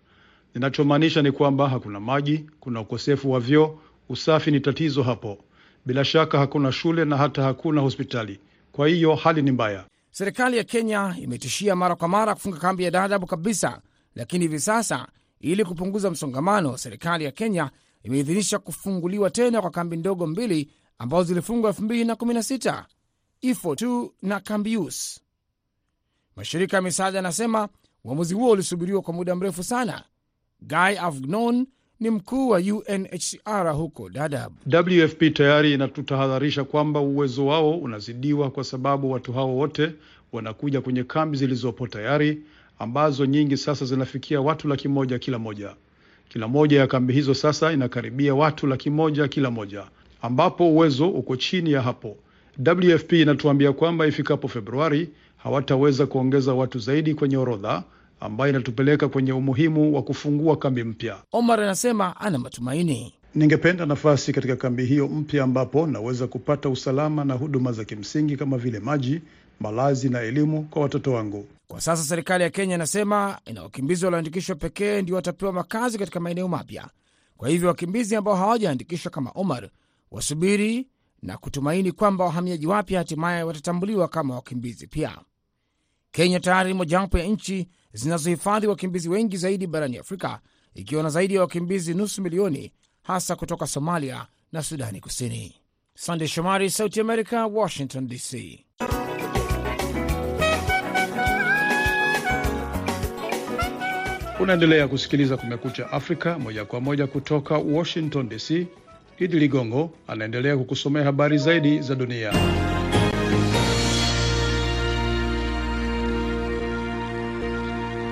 Ninachomaanisha 0.54 1.22
ni 1.22 1.32
kwamba 1.32 1.68
hakuna 1.68 2.00
maji, 2.00 2.44
kuna 2.60 2.80
ukosefu 2.80 3.30
wa 3.30 3.40
vyoo, 3.40 3.78
usafi 4.10 4.50
ni 4.50 4.60
tatizo 4.60 5.02
hapo. 5.02 5.38
Bila 5.86 6.04
shaka 6.04 6.38
hakuna 6.38 6.72
shule 6.72 7.04
na 7.04 7.16
hata 7.16 7.42
hakuna 7.42 7.80
hospitali. 7.80 8.40
Kwa 8.72 8.88
hiyo 8.88 9.14
hali 9.14 9.42
ni 9.42 9.50
mbaya. 9.50 9.84
Serikali 10.10 10.56
ya 10.56 10.64
Kenya 10.64 11.16
imetishia 11.22 11.76
mara 11.76 11.96
kwa 11.96 12.08
mara 12.08 12.34
kufunga 12.34 12.58
kambi 12.58 12.84
ya 12.84 12.90
Dadaab 12.90 13.24
kabisa, 13.24 13.80
lakini 14.14 14.44
hivi 14.44 14.60
sasa, 14.60 15.08
ili 15.40 15.64
kupunguza 15.64 16.10
msongamano, 16.10 16.76
serikali 16.78 17.24
ya 17.24 17.30
Kenya 17.30 17.70
imeidhinisha 18.02 18.58
kufunguliwa 18.58 19.30
tena 19.30 19.60
kwa 19.60 19.70
kambi 19.70 19.96
ndogo 19.96 20.26
mbili 20.26 20.70
ambazo 20.98 21.22
zilifungwa 21.24 21.70
2016 21.72 22.84
Ifo 23.40 23.74
tu 23.76 24.14
na 24.22 24.40
Kambius. 24.40 25.20
Mashirika 26.36 26.76
ya 26.76 26.82
misaada 26.82 27.18
yanasema 27.18 27.68
uamuzi 28.04 28.34
huo 28.34 28.50
ulisubiriwa 28.50 29.02
kwa 29.02 29.14
muda 29.14 29.34
mrefu 29.34 29.62
sana. 29.62 30.04
Guy 30.60 30.98
Avgnon 31.00 31.66
ni 32.00 32.10
mkuu 32.10 32.48
wa 32.48 32.58
UNHCR 32.58 33.72
huko 33.76 34.10
Dadaab. 34.10 34.52
WFP 34.72 35.22
tayari 35.34 35.72
inatutahadharisha 35.74 36.64
kwamba 36.64 37.00
uwezo 37.00 37.46
wao 37.46 37.70
unazidiwa 37.78 38.50
kwa 38.50 38.64
sababu 38.64 39.10
watu 39.10 39.32
hao 39.32 39.56
wote 39.56 39.92
wanakuja 40.32 40.80
kwenye 40.80 41.04
kambi 41.04 41.38
zilizopo 41.38 41.86
tayari 41.88 42.42
ambazo 42.78 43.26
nyingi 43.26 43.56
sasa 43.56 43.84
zinafikia 43.84 44.40
watu 44.40 44.68
laki 44.68 44.88
moja 44.88 45.18
kila 45.18 45.38
moja. 45.38 45.74
Kila 46.28 46.48
moja 46.48 46.80
ya 46.80 46.86
kambi 46.86 47.12
hizo 47.12 47.34
sasa 47.34 47.72
inakaribia 47.72 48.34
watu 48.34 48.66
laki 48.66 48.90
moja 48.90 49.28
kila 49.28 49.50
moja, 49.50 49.84
ambapo 50.22 50.70
uwezo 50.70 51.08
uko 51.10 51.36
chini 51.36 51.72
ya 51.72 51.82
hapo. 51.82 52.16
WFP 52.66 53.12
inatuambia 53.12 53.72
kwamba 53.72 54.06
ifikapo 54.06 54.48
Februari 54.48 55.08
hawataweza 55.36 56.06
kuongeza 56.06 56.54
watu 56.54 56.78
zaidi 56.78 57.14
kwenye 57.14 57.36
orodha 57.36 57.82
ambayo 58.20 58.50
inatupeleka 58.50 59.08
kwenye 59.08 59.32
umuhimu 59.32 59.94
wa 59.94 60.02
kufungua 60.02 60.56
kambi 60.56 60.84
mpya. 60.84 61.22
Omar 61.32 61.60
anasema 61.60 62.16
ana 62.16 62.38
matumaini. 62.38 63.14
Ningependa 63.34 63.86
nafasi 63.86 64.32
katika 64.32 64.56
kambi 64.56 64.84
hiyo 64.84 65.08
mpya 65.08 65.44
ambapo 65.44 65.86
naweza 65.86 66.26
kupata 66.26 66.68
usalama 66.68 67.24
na 67.24 67.34
huduma 67.34 67.72
za 67.72 67.84
kimsingi 67.84 68.36
kama 68.36 68.58
vile 68.58 68.78
maji, 68.80 69.20
malazi 69.60 70.08
na 70.08 70.20
elimu 70.20 70.62
kwa 70.62 70.82
watoto 70.82 71.12
wangu. 71.12 71.46
Kwa 71.68 71.80
sasa 71.80 72.02
serikali 72.02 72.44
ya 72.44 72.50
Kenya 72.50 72.74
inasema 72.74 73.38
ina 73.46 73.62
wakimbizi 73.62 74.04
walioandikishwa 74.04 74.56
pekee 74.56 75.02
ndio 75.02 75.14
watapewa 75.16 75.52
makazi 75.52 75.98
katika 75.98 76.20
maeneo 76.20 76.48
mapya. 76.48 76.88
Kwa 77.36 77.48
hivyo 77.48 77.68
wakimbizi 77.68 78.16
ambao 78.16 78.34
hawajaandikishwa 78.36 79.10
kama 79.10 79.30
Omar 79.34 79.68
wasubiri 80.10 80.86
na 81.22 81.36
kutumaini 81.38 81.92
kwamba 81.92 82.24
wahamiaji 82.24 82.66
wapya 82.66 82.98
hatimaye 82.98 83.42
watatambuliwa 83.42 84.08
kama 84.08 84.34
wakimbizi 84.34 84.86
pia. 84.86 85.18
Kenya 86.10 86.40
tayari 86.40 86.74
mojawapo 86.74 87.18
ya 87.18 87.24
nchi 87.26 87.68
zinazohifadhi 87.92 88.66
wakimbizi 88.66 89.08
wengi 89.08 89.36
zaidi 89.36 89.66
barani 89.66 89.98
Afrika, 89.98 90.40
ikiwa 90.74 91.02
na 91.02 91.08
zaidi 91.10 91.34
ya 91.34 91.40
wakimbizi 91.40 91.94
nusu 91.94 92.22
milioni, 92.22 92.72
hasa 93.02 93.36
kutoka 93.36 93.66
Somalia 93.66 94.26
na 94.52 94.62
Sudani 94.62 95.00
Kusini. 95.00 95.54
Sande 95.94 96.28
Shomari, 96.28 96.70
Sauti 96.70 97.00
America, 97.00 97.46
Washington 97.52 98.08
DC. 98.08 98.64
Unaendelea 104.40 104.88
kusikiliza 104.88 105.36
Kumekucha 105.36 105.90
Afrika 105.92 106.38
moja 106.38 106.64
kwa 106.64 106.80
moja 106.80 107.06
kutoka 107.06 107.58
Washington 107.58 108.28
DC. 108.28 108.66
Idi 109.18 109.38
Ligongo 109.38 109.90
anaendelea 110.06 110.56
kukusomea 110.56 111.04
habari 111.04 111.38
zaidi 111.38 111.80
za 111.82 111.94
dunia. 111.94 112.32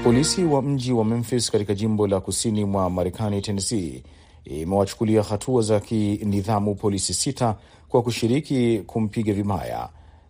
Polisi 0.08 0.44
wa 0.44 0.62
mji 0.62 0.92
wa 0.92 1.04
Memphis 1.04 1.50
katika 1.50 1.74
jimbo 1.74 2.06
la 2.06 2.20
kusini 2.20 2.64
mwa 2.64 2.90
Marekani, 2.90 3.42
Tennessee, 3.42 4.02
imewachukulia 4.44 5.22
hatua 5.22 5.62
za 5.62 5.80
kinidhamu 5.80 6.74
polisi 6.74 7.14
sita 7.14 7.56
kwa 7.88 8.02
kushiriki 8.02 8.82
kumpiga 8.86 9.32
vibaya 9.32 9.88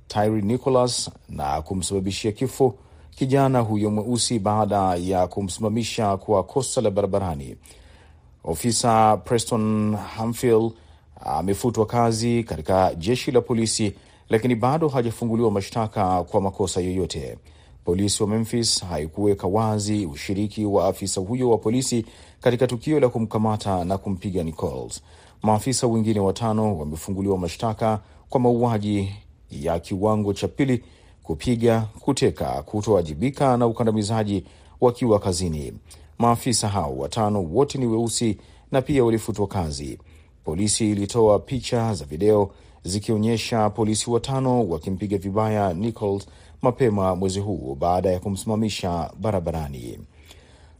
Tyre 0.09 0.43
Nicholas 0.43 1.11
na 1.29 1.63
kumsababishia 1.63 2.33
kifo 2.33 2.75
kijana 3.11 3.61
huyo 3.61 3.91
mweusi 3.91 4.39
baada 4.39 4.95
ya 4.97 5.27
kumsimamisha 5.27 6.17
kwa 6.17 6.43
kosa 6.45 6.81
la 6.81 6.91
barabarani. 6.91 7.57
Ofisa 8.45 9.17
Preston 9.17 9.97
Hamfield 9.97 10.73
amefutwa 11.21 11.87
kazi 11.87 12.45
katika 12.45 12.95
jeshi 12.95 13.31
la 13.31 13.41
polisi, 13.41 13.95
lakini 14.29 14.55
bado 14.55 14.89
hajafunguliwa 14.89 15.51
mashtaka 15.51 16.25
kwa 16.25 16.41
makosa 16.41 16.81
yoyote. 16.81 17.39
Polisi 17.89 18.23
wa 18.23 18.29
Memphis 18.29 18.85
haikuweka 18.85 19.47
wazi 19.47 20.07
ushiriki 20.07 20.65
wa 20.65 20.87
afisa 20.89 21.21
huyo 21.21 21.51
wa 21.51 21.59
polisi 21.59 22.07
katika 22.41 22.67
tukio 22.67 23.01
la 23.01 23.09
kumkamata 23.09 23.85
na 23.85 23.99
kumpiga 23.99 24.43
Nichols. 24.43 25.03
Maafisa 25.43 25.87
wengine 25.87 26.21
watano 26.21 26.79
wamefunguliwa 26.79 27.39
mashtaka 27.39 28.01
kwa 28.29 28.41
mauaji 28.41 29.13
ya 29.51 29.79
kiwango 29.81 30.33
cha 30.33 30.49
pili, 30.49 30.85
kupiga, 31.23 31.89
kuteka, 32.01 32.63
kutowajibika 32.63 33.57
na 33.57 33.67
ukandamizaji 33.67 34.45
wakiwa 34.81 35.19
kazini. 35.19 35.73
Maafisa 36.19 36.69
hao 36.69 36.97
watano 36.99 37.43
wote 37.43 37.79
ni 37.79 37.87
weusi 37.87 38.39
na 38.73 38.83
pia 38.83 39.05
walifutwa 39.05 39.47
kazi. 39.47 39.99
Polisi 40.45 40.91
ilitoa 40.91 41.39
picha 41.39 41.95
za 41.95 42.05
video 42.05 42.51
zikionyesha 42.83 43.71
polisi 43.71 44.11
watano 44.11 44.69
wakimpiga 44.69 45.19
vibaya 45.19 45.75
Nichols 45.75 46.27
mapema 46.63 47.17
mwezi 47.17 47.41
huu 47.41 47.75
baada 47.81 48.11
ya 48.11 48.21
kumsimamisha 48.21 49.11
barabarani. 49.21 49.99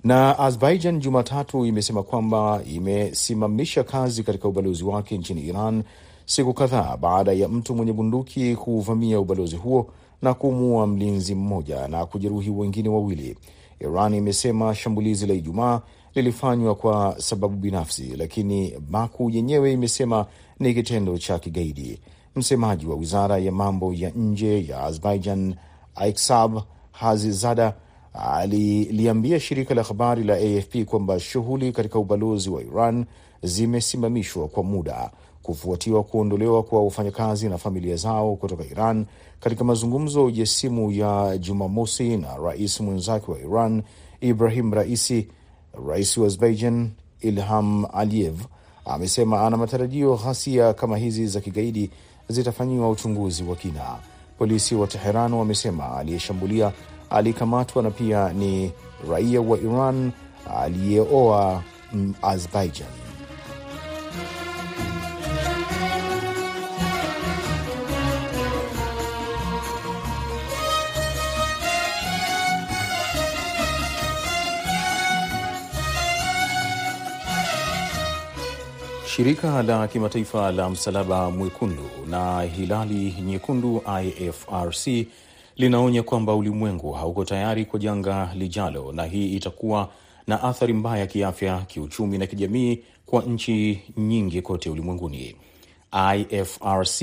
Na 0.05 0.39
Azerbaijan 0.39 1.01
Jumatatu 1.01 1.67
imesema 1.67 2.03
kwamba 2.03 2.61
imesimamisha 2.71 3.85
kazi 3.85 4.23
katika 4.23 4.49
ubalozi 4.49 4.85
wake 4.85 5.19
nchini 5.19 5.41
Iran 5.41 5.83
siku 6.27 6.55
kadhaa 6.55 6.97
baada 6.97 7.33
ya 7.33 7.49
mtu 7.49 7.75
mwenye 7.75 7.93
bunduki 7.93 8.57
kuuvamia 8.57 9.21
ubalozi 9.21 9.57
huo 9.57 9.91
na 10.23 10.35
kumuua 10.35 10.87
mlinzi 10.87 11.35
mmoja 11.35 11.89
na 11.89 12.07
kujeruhi 12.07 12.51
wengine 12.51 12.89
wawili. 12.89 13.37
Iran 13.81 14.15
imesema 14.15 14.75
shambulizi 14.75 15.27
la 15.27 15.35
Ijumaa 15.35 15.81
lilifanywa 16.15 16.75
kwa 16.75 17.15
sababu 17.19 17.57
binafsi, 17.57 18.17
lakini 18.17 18.75
Baku 18.91 19.31
yenyewe 19.31 19.73
imesema 19.73 20.27
ni 20.61 20.75
kitendo 20.75 21.19
cha 21.19 21.39
kigaidi. 21.39 22.01
Msemaji 22.37 22.87
wa 22.87 22.97
wizara 22.97 23.39
ya 23.39 23.53
mambo 23.53 23.93
ya 23.95 24.11
nje 24.11 24.67
ya 24.67 24.83
Azerbaijan 24.85 25.55
Aiksab 25.99 26.61
Hazizada 26.93 27.75
aliliambia 28.13 29.41
shirika 29.41 29.75
la 29.75 29.83
habari 29.83 30.25
la 30.25 30.35
AFP 30.35 30.85
kwamba 30.85 31.21
shughuli 31.21 31.73
katika 31.73 31.99
ubalozi 31.99 32.51
wa 32.51 32.63
Iran 32.63 33.05
zimesimamishwa 33.43 34.49
kwa 34.49 34.63
muda 34.63 35.11
kufuatiwa 35.43 36.03
kuondolewa 36.05 36.63
kwa 36.63 36.85
wafanyakazi 36.85 37.49
na 37.49 37.59
familia 37.59 37.97
zao 37.97 38.37
kutoka 38.37 38.65
Iran 38.65 39.07
katika 39.41 39.65
mazungumzo 39.65 40.31
ya 40.31 40.47
simu 40.47 40.93
ya 40.93 41.39
Jumamosi 41.39 42.17
na 42.17 42.37
rais 42.37 42.81
mwenzake 42.81 43.31
wa 43.31 43.39
Iran 43.41 43.83
Ibrahim 44.21 44.73
Raisi. 44.73 45.29
Rais 45.89 46.17
wa 46.17 46.27
Azerbaijan 46.27 46.91
Ilham 47.21 47.87
Aliyev 47.93 48.41
amesema 48.85 49.47
ana 49.47 49.57
matarajio 49.57 50.15
ghasia 50.17 50.75
kama 50.75 50.97
hizi 50.97 51.27
za 51.27 51.41
kigaidi 51.41 51.91
zitafanyiwa 52.29 52.91
uchunguzi 52.91 53.43
wa 53.45 53.57
kina. 53.57 53.97
Polisi 54.39 54.75
wa 54.75 54.87
Teheran 54.87 55.33
wamesema 55.35 55.97
aliyeshambulia 55.97 56.73
alikamatwa 57.11 57.83
na 57.83 57.91
pia 57.91 58.33
ni 58.33 58.73
raia 59.11 59.41
wa 59.41 59.59
Iran 59.59 60.13
aliyeoa 60.63 61.63
Azerbaijan. 62.23 63.08
Shirika 79.19 79.63
la 79.63 79.89
kimataifa 79.89 80.53
la 80.53 80.71
Msalaba 80.71 81.31
Mwekundu 81.31 81.91
na 82.11 82.43
Hilali 82.43 83.15
Nyekundu 83.27 83.83
IFRC 84.05 85.07
linaonya 85.57 86.03
kwamba 86.03 86.35
ulimwengu 86.35 86.93
hauko 86.93 87.25
tayari 87.25 87.65
kwa 87.65 87.79
janga 87.81 88.31
lijalo, 88.35 88.93
na 88.93 89.05
hii 89.05 89.37
itakuwa 89.37 89.89
na 90.27 90.43
athari 90.43 90.73
mbaya 90.73 91.07
kiafya, 91.07 91.61
kiuchumi 91.61 92.19
na 92.19 92.27
kijamii 92.27 92.79
kwa 93.07 93.23
nchi 93.23 93.83
nyingi 93.97 94.43
kote 94.43 94.71
ulimwenguni. 94.71 95.37
IFRC 96.17 97.03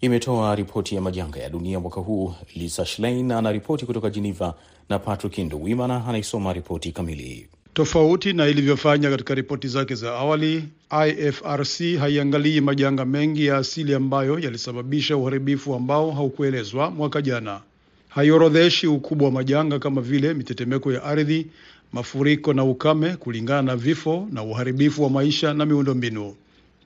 imetoa 0.00 0.54
ripoti 0.54 0.94
ya 0.94 1.00
majanga 1.00 1.40
ya 1.40 1.48
dunia 1.50 1.80
mwaka 1.80 2.00
huu. 2.00 2.34
Lisa 2.54 2.86
Schlein 2.86 3.32
anaripoti 3.32 3.86
kutoka 3.86 4.10
Geneva 4.10 4.54
na 4.88 4.98
Patrick 4.98 5.38
Nduwimana 5.38 6.06
anaisoma 6.06 6.52
ripoti 6.52 6.92
kamili. 6.92 7.48
Tofauti 7.74 8.32
na 8.32 8.48
ilivyofanya 8.48 9.10
katika 9.10 9.34
ripoti 9.34 9.68
zake 9.68 9.94
za 9.94 10.10
awali, 10.14 10.64
IFRC 11.08 11.96
haiangalii 11.98 12.60
majanga 12.60 13.04
mengi 13.04 13.46
ya 13.46 13.56
asili 13.56 13.94
ambayo 13.94 14.38
yalisababisha 14.38 15.16
uharibifu 15.16 15.74
ambao 15.74 16.10
haukuelezwa 16.10 16.90
mwaka 16.90 17.22
jana. 17.22 17.60
Haiorodheshi 18.08 18.86
ukubwa 18.86 19.26
wa 19.26 19.32
majanga 19.32 19.78
kama 19.78 20.00
vile 20.00 20.34
mitetemeko 20.34 20.92
ya 20.92 21.02
ardhi, 21.04 21.46
mafuriko 21.92 22.52
na 22.52 22.64
ukame, 22.64 23.16
kulingana 23.16 23.62
na 23.62 23.76
vifo 23.76 24.28
na 24.32 24.42
uharibifu 24.42 25.02
wa 25.02 25.10
maisha 25.10 25.54
na 25.54 25.66
miundombinu. 25.66 26.34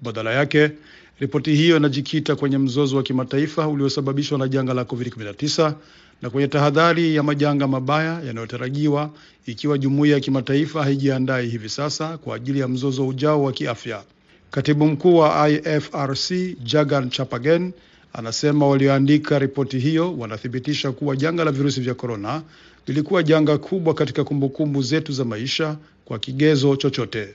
Badala 0.02 0.32
yake, 0.32 0.70
ripoti 1.20 1.54
hiyo 1.54 1.76
inajikita 1.76 2.36
kwenye 2.36 2.58
mzozo 2.58 2.96
wa 2.96 3.02
kimataifa 3.02 3.68
uliosababishwa 3.68 4.38
na 4.38 4.48
janga 4.48 4.74
la 4.74 4.82
COVID-19 4.82 5.72
na 6.22 6.30
kwenye 6.30 6.48
tahadhari 6.48 7.14
ya 7.14 7.22
majanga 7.22 7.68
mabaya 7.68 8.20
yanayotarajiwa 8.26 9.10
ikiwa 9.46 9.78
jumuiya 9.78 10.14
ya 10.14 10.20
kimataifa 10.20 10.84
haijiandai 10.84 11.48
hivi 11.48 11.68
sasa 11.68 12.18
kwa 12.18 12.36
ajili 12.36 12.60
ya 12.60 12.68
mzozo 12.68 13.08
ujao 13.08 13.42
wa 13.42 13.52
kiafya. 13.52 14.02
Katibu 14.50 14.86
mkuu 14.86 15.16
wa 15.16 15.50
IFRC 15.50 16.32
Jagan 16.62 17.10
Chapagen 17.10 17.72
anasema 18.12 18.66
walioandika 18.68 19.38
ripoti 19.38 19.78
hiyo 19.78 20.18
wanathibitisha 20.18 20.92
kuwa 20.92 21.16
janga 21.16 21.44
la 21.44 21.52
virusi 21.52 21.80
vya 21.80 21.94
korona 21.94 22.42
lilikuwa 22.86 23.22
janga 23.22 23.58
kubwa 23.58 23.94
katika 23.94 24.24
kumbukumbu 24.24 24.82
zetu 24.82 25.12
za 25.12 25.24
maisha 25.24 25.76
kwa 26.04 26.18
kigezo 26.18 26.76
chochote. 26.76 27.34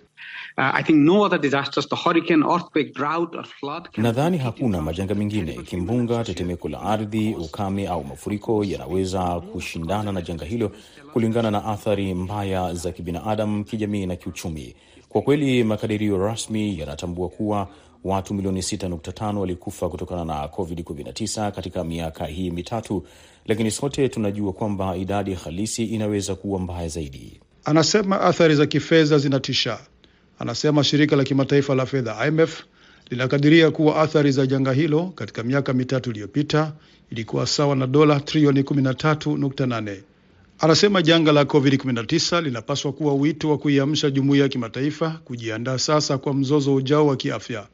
Nadhani 3.97 4.37
hakuna 4.37 4.81
majanga 4.81 5.15
mengine, 5.15 5.53
kimbunga, 5.53 6.23
tetemeko 6.23 6.69
la 6.69 6.81
ardhi, 6.81 7.35
ukame 7.35 7.87
au 7.87 8.03
mafuriko 8.03 8.63
yanaweza 8.63 9.39
kushindana 9.39 10.11
na 10.11 10.21
janga 10.21 10.45
hilo 10.45 10.71
kulingana 11.13 11.51
na 11.51 11.65
athari 11.65 12.13
mbaya 12.13 12.73
za 12.73 12.91
kibinadamu, 12.91 13.63
kijamii 13.63 14.05
na 14.05 14.15
kiuchumi. 14.15 14.75
Kwa 15.09 15.21
kweli, 15.21 15.63
makadirio 15.63 16.17
rasmi 16.17 16.79
yanatambua 16.79 17.29
kuwa 17.29 17.67
watu 18.03 18.33
milioni 18.33 18.59
6.5 18.59 19.37
walikufa 19.37 19.89
kutokana 19.89 20.25
na 20.25 20.45
COVID-19 20.47 21.51
katika 21.51 21.83
miaka 21.83 22.25
hii 22.25 22.51
mitatu, 22.51 23.03
lakini 23.45 23.71
sote 23.71 24.09
tunajua 24.09 24.53
kwamba 24.53 24.97
idadi 24.97 25.33
halisi 25.33 25.85
inaweza 25.85 26.35
kuwa 26.35 26.59
mbaya 26.59 26.87
zaidi. 26.87 27.39
Anasema 27.65 28.21
athari 28.21 28.55
za 28.55 28.65
kifedha 28.65 29.17
zinatisha. 29.17 29.79
Anasema 30.41 30.83
shirika 30.83 31.15
la 31.15 31.23
kimataifa 31.23 31.75
la 31.75 31.85
fedha 31.85 32.27
IMF 32.27 32.63
linakadiria 33.09 33.71
kuwa 33.71 34.01
athari 34.01 34.31
za 34.31 34.45
janga 34.47 34.73
hilo 34.73 35.05
katika 35.15 35.43
miaka 35.43 35.73
mitatu 35.73 36.09
iliyopita 36.09 36.73
ilikuwa 37.11 37.47
sawa 37.47 37.75
na 37.75 37.87
dola 37.87 38.19
trilioni 38.19 38.61
13.8. 38.61 39.97
Anasema 40.59 41.01
janga 41.01 41.31
la 41.31 41.43
COVID-19 41.43 42.41
linapaswa 42.41 42.93
kuwa 42.93 43.13
wito 43.13 43.49
wa 43.49 43.57
kuiamsha 43.57 44.09
jumuiya 44.09 44.43
ya 44.43 44.49
kimataifa 44.49 45.09
kujiandaa 45.25 45.77
sasa 45.77 46.17
kwa 46.17 46.33
mzozo 46.33 46.75
ujao 46.75 47.07
wa 47.07 47.15
kiafya. 47.15 47.67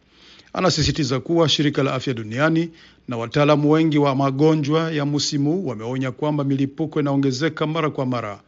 Anasisitiza 0.53 1.19
kuwa 1.19 1.49
shirika 1.49 1.83
la 1.83 1.93
afya 1.93 2.13
duniani 2.13 2.69
na 3.07 3.17
wataalamu 3.17 3.71
wengi 3.71 3.97
wa 3.97 4.15
magonjwa 4.15 4.91
ya 4.91 5.05
msimu 5.05 5.67
wameonya 5.67 6.11
kwamba 6.11 6.43
milipuko 6.43 6.99
inaongezeka 6.99 7.67
mara 7.67 7.89
kwa 7.89 8.05
mara. 8.05 8.39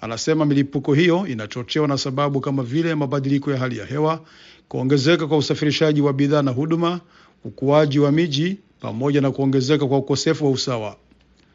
Anasema 0.00 0.44
milipuko 0.44 0.94
hiyo 0.94 1.26
inachochewa 1.26 1.88
na 1.88 1.98
sababu 1.98 2.40
kama 2.40 2.62
vile 2.62 2.94
mabadiliko 2.94 3.50
ya 3.52 3.58
hali 3.58 3.78
ya 3.78 3.86
hewa, 3.86 4.24
kuongezeka 4.68 5.26
kwa 5.26 5.36
usafirishaji 5.38 6.00
wa 6.00 6.12
bidhaa 6.12 6.42
na 6.42 6.50
huduma, 6.50 7.00
ukuaji 7.44 7.98
wa 7.98 8.12
miji, 8.12 8.56
pamoja 8.80 9.20
na 9.20 9.30
kuongezeka 9.30 9.86
kwa 9.86 9.98
ukosefu 9.98 10.44
wa 10.44 10.50
usawa. 10.50 10.96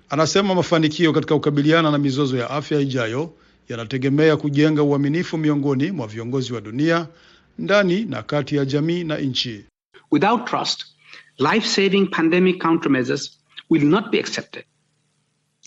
Anasema 0.10 0.56
mafanikio 0.56 1.14
katika 1.14 1.36
kukabiliana 1.36 1.92
na 1.92 1.98
mizozo 1.98 2.38
ya 2.38 2.50
afya 2.50 2.80
ijayo 2.80 3.34
yanategemea 3.70 4.38
kujenga 4.38 4.84
uaminifu 4.84 5.38
miongoni 5.38 5.92
mwa 5.92 6.08
viongozi 6.08 6.54
wa 6.54 6.62
dunia, 6.62 7.08
ndani 7.60 8.06
na 8.06 8.24
kati 8.24 8.56
ya 8.56 8.66
jamii 8.66 9.04
na 9.04 9.18
nchi. 9.18 9.66
Without 10.12 10.46
trust, 10.50 10.86
life-saving 11.38 12.08
pandemic 12.08 12.62
countermeasures 12.62 13.40
will 13.70 13.84
not 13.86 14.10
be 14.12 14.20
accepted 14.20 14.66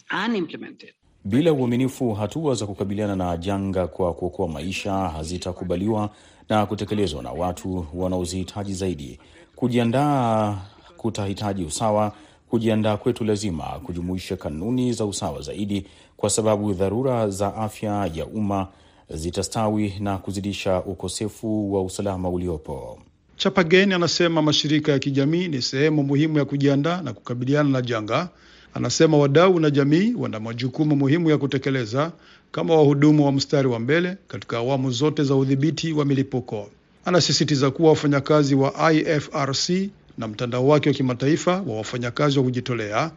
and 0.08 0.36
implemented. 0.36 0.95
Bila 1.28 1.52
uaminifu, 1.52 2.12
hatua 2.14 2.54
za 2.54 2.66
kukabiliana 2.66 3.16
na 3.16 3.36
janga 3.36 3.86
kwa 3.86 4.14
kuokoa 4.14 4.48
maisha 4.48 4.92
hazitakubaliwa 4.92 6.10
na 6.48 6.66
kutekelezwa 6.66 7.22
na 7.22 7.32
watu 7.32 7.86
wanaozihitaji 7.94 8.74
zaidi. 8.74 9.18
Kujiandaa 9.56 10.58
kutahitaji 10.96 11.64
usawa. 11.64 12.12
Kujiandaa 12.50 12.96
kwetu 12.96 13.24
lazima 13.24 13.64
kujumuisha 13.64 14.36
kanuni 14.36 14.92
za 14.92 15.04
usawa 15.04 15.42
zaidi, 15.42 15.86
kwa 16.16 16.30
sababu 16.30 16.72
dharura 16.72 17.28
za 17.30 17.54
afya 17.54 18.10
ya 18.14 18.26
umma 18.26 18.68
zitastawi 19.10 19.94
na 20.00 20.18
kuzidisha 20.18 20.82
ukosefu 20.82 21.74
wa 21.74 21.82
usalama 21.82 22.28
uliopo. 22.28 22.98
Chapageni 23.36 23.94
anasema 23.94 24.42
mashirika 24.42 24.92
ya 24.92 24.98
kijamii 24.98 25.48
ni 25.48 25.62
sehemu 25.62 26.02
muhimu 26.02 26.38
ya 26.38 26.44
kujiandaa 26.44 27.02
na 27.02 27.12
kukabiliana 27.12 27.68
na 27.70 27.82
janga. 27.82 28.28
Anasema 28.76 29.16
wadau 29.18 29.60
na 29.60 29.70
jamii 29.70 30.14
wana 30.18 30.40
majukumu 30.40 30.96
muhimu 30.96 31.30
ya 31.30 31.38
kutekeleza 31.38 32.12
kama 32.52 32.74
wahudumu 32.74 33.26
wa 33.26 33.32
mstari 33.32 33.68
wa 33.68 33.78
mbele 33.78 34.16
katika 34.28 34.58
awamu 34.58 34.90
zote 34.90 35.24
za 35.24 35.34
udhibiti 35.34 35.92
wa 35.92 36.04
milipuko. 36.04 36.70
Anasisitiza 37.04 37.70
kuwa 37.70 37.90
wafanyakazi 37.90 38.54
wa 38.54 38.92
IFRC 38.92 39.70
na 40.18 40.28
mtandao 40.28 40.68
wake 40.68 40.88
wa 40.88 40.94
kimataifa 40.94 41.52
wa 41.66 41.76
wafanyakazi 41.76 42.38
wa 42.38 42.44
kujitolea 42.44 43.10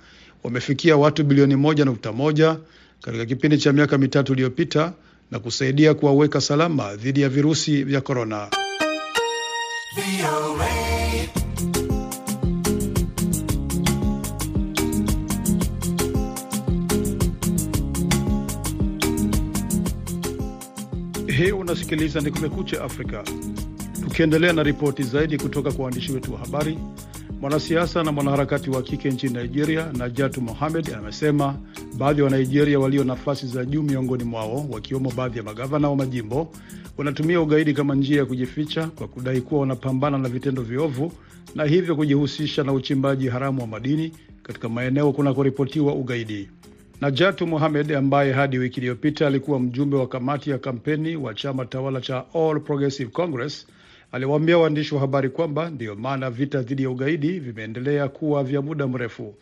wamefikia 0.43 0.98
watu 0.98 1.24
bilioni 1.24 1.56
moja 1.56 1.86
nukta 1.86 2.12
moja 2.12 2.58
katika 3.02 3.26
kipindi 3.26 3.58
cha 3.58 3.74
miaka 3.74 3.98
mitatu 3.98 4.34
iliyopita 4.34 4.93
na 5.32 5.39
kusaidia 5.39 5.93
kuwaweka 5.93 6.41
salama 6.41 6.95
dhidi 6.95 7.22
ya 7.22 7.30
virusi 7.30 7.84
vya 7.84 8.02
korona. 8.02 8.48
Hii 21.39 21.52
unasikiliza 21.52 22.21
ni 22.21 22.32
Kumekucha 22.32 22.84
Afrika. 22.84 23.23
Tukiendelea 24.04 24.54
na 24.54 24.63
ripoti 24.63 25.04
zaidi 25.04 25.38
kutoka 25.38 25.71
kwa 25.71 25.86
waandishi 25.86 26.12
wetu 26.12 26.34
wa 26.34 26.39
habari, 26.39 26.78
mwanasiasa 27.41 28.04
na 28.04 28.12
mwanaharakati 28.12 28.69
wa 28.69 28.82
kike 28.84 29.10
nchini 29.12 29.34
Nigeria, 29.34 29.91
Najatu 29.97 30.41
Mohamed, 30.41 30.93
amesema 30.93 31.56
baadhi 31.97 32.19
ya 32.21 32.25
Wanigeria 32.25 32.80
walio 32.80 33.04
nafasi 33.04 33.47
za 33.47 33.65
juu 33.65 33.84
miongoni 33.84 34.23
mwao, 34.23 34.65
wakiwemo 34.69 35.12
baadhi 35.12 35.38
ya 35.38 35.43
magavana 35.43 35.89
wa 35.89 35.95
majimbo, 35.95 36.52
wanatumia 36.97 37.41
ugaidi 37.41 37.73
kama 37.73 37.95
njia 37.95 38.17
ya 38.19 38.25
kujificha 38.25 38.88
kwa 38.88 39.08
kudai 39.08 39.41
kuwa 39.41 39.62
wanapambana 39.62 40.17
na 40.17 40.30
vitendo 40.30 40.62
viovu 40.62 41.12
na 41.56 41.63
hivyo 41.63 41.95
kujihusisha 41.95 42.63
na 42.63 42.73
uchimbaji 42.73 43.28
haramu 43.28 43.62
wa 43.62 43.67
madini 43.67 44.12
katika 44.43 44.69
maeneo 44.69 45.12
kunakoripotiwa 45.13 45.93
ugaidi. 45.95 46.49
Najatu 47.01 47.47
Mohamed 47.47 47.91
ambaye 47.91 48.31
hadi 48.33 48.57
wiki 48.57 48.79
iliyopita 48.79 49.27
alikuwa 49.27 49.59
mjumbe 49.59 49.97
wa 49.97 50.07
kamati 50.07 50.49
ya 50.49 50.57
kampeni 50.57 51.15
wa 51.15 51.33
chama 51.33 51.65
tawala 51.65 52.01
cha 52.01 52.25
All 52.33 52.59
Progressive 52.62 53.12
Congress 53.12 53.67
aliwaambia 54.12 54.57
waandishi 54.57 54.95
wa 54.95 55.01
habari 55.01 55.29
kwamba 55.29 55.69
ndiyo 55.69 55.95
maana 55.95 56.29
vita 56.29 56.62
dhidi 56.62 56.83
ya 56.83 56.89
ugaidi 56.89 57.39
vimeendelea 57.39 58.07
kuwa 58.07 58.43
vya 58.43 58.62
muda 58.62 58.88
mrefu. 58.88 59.35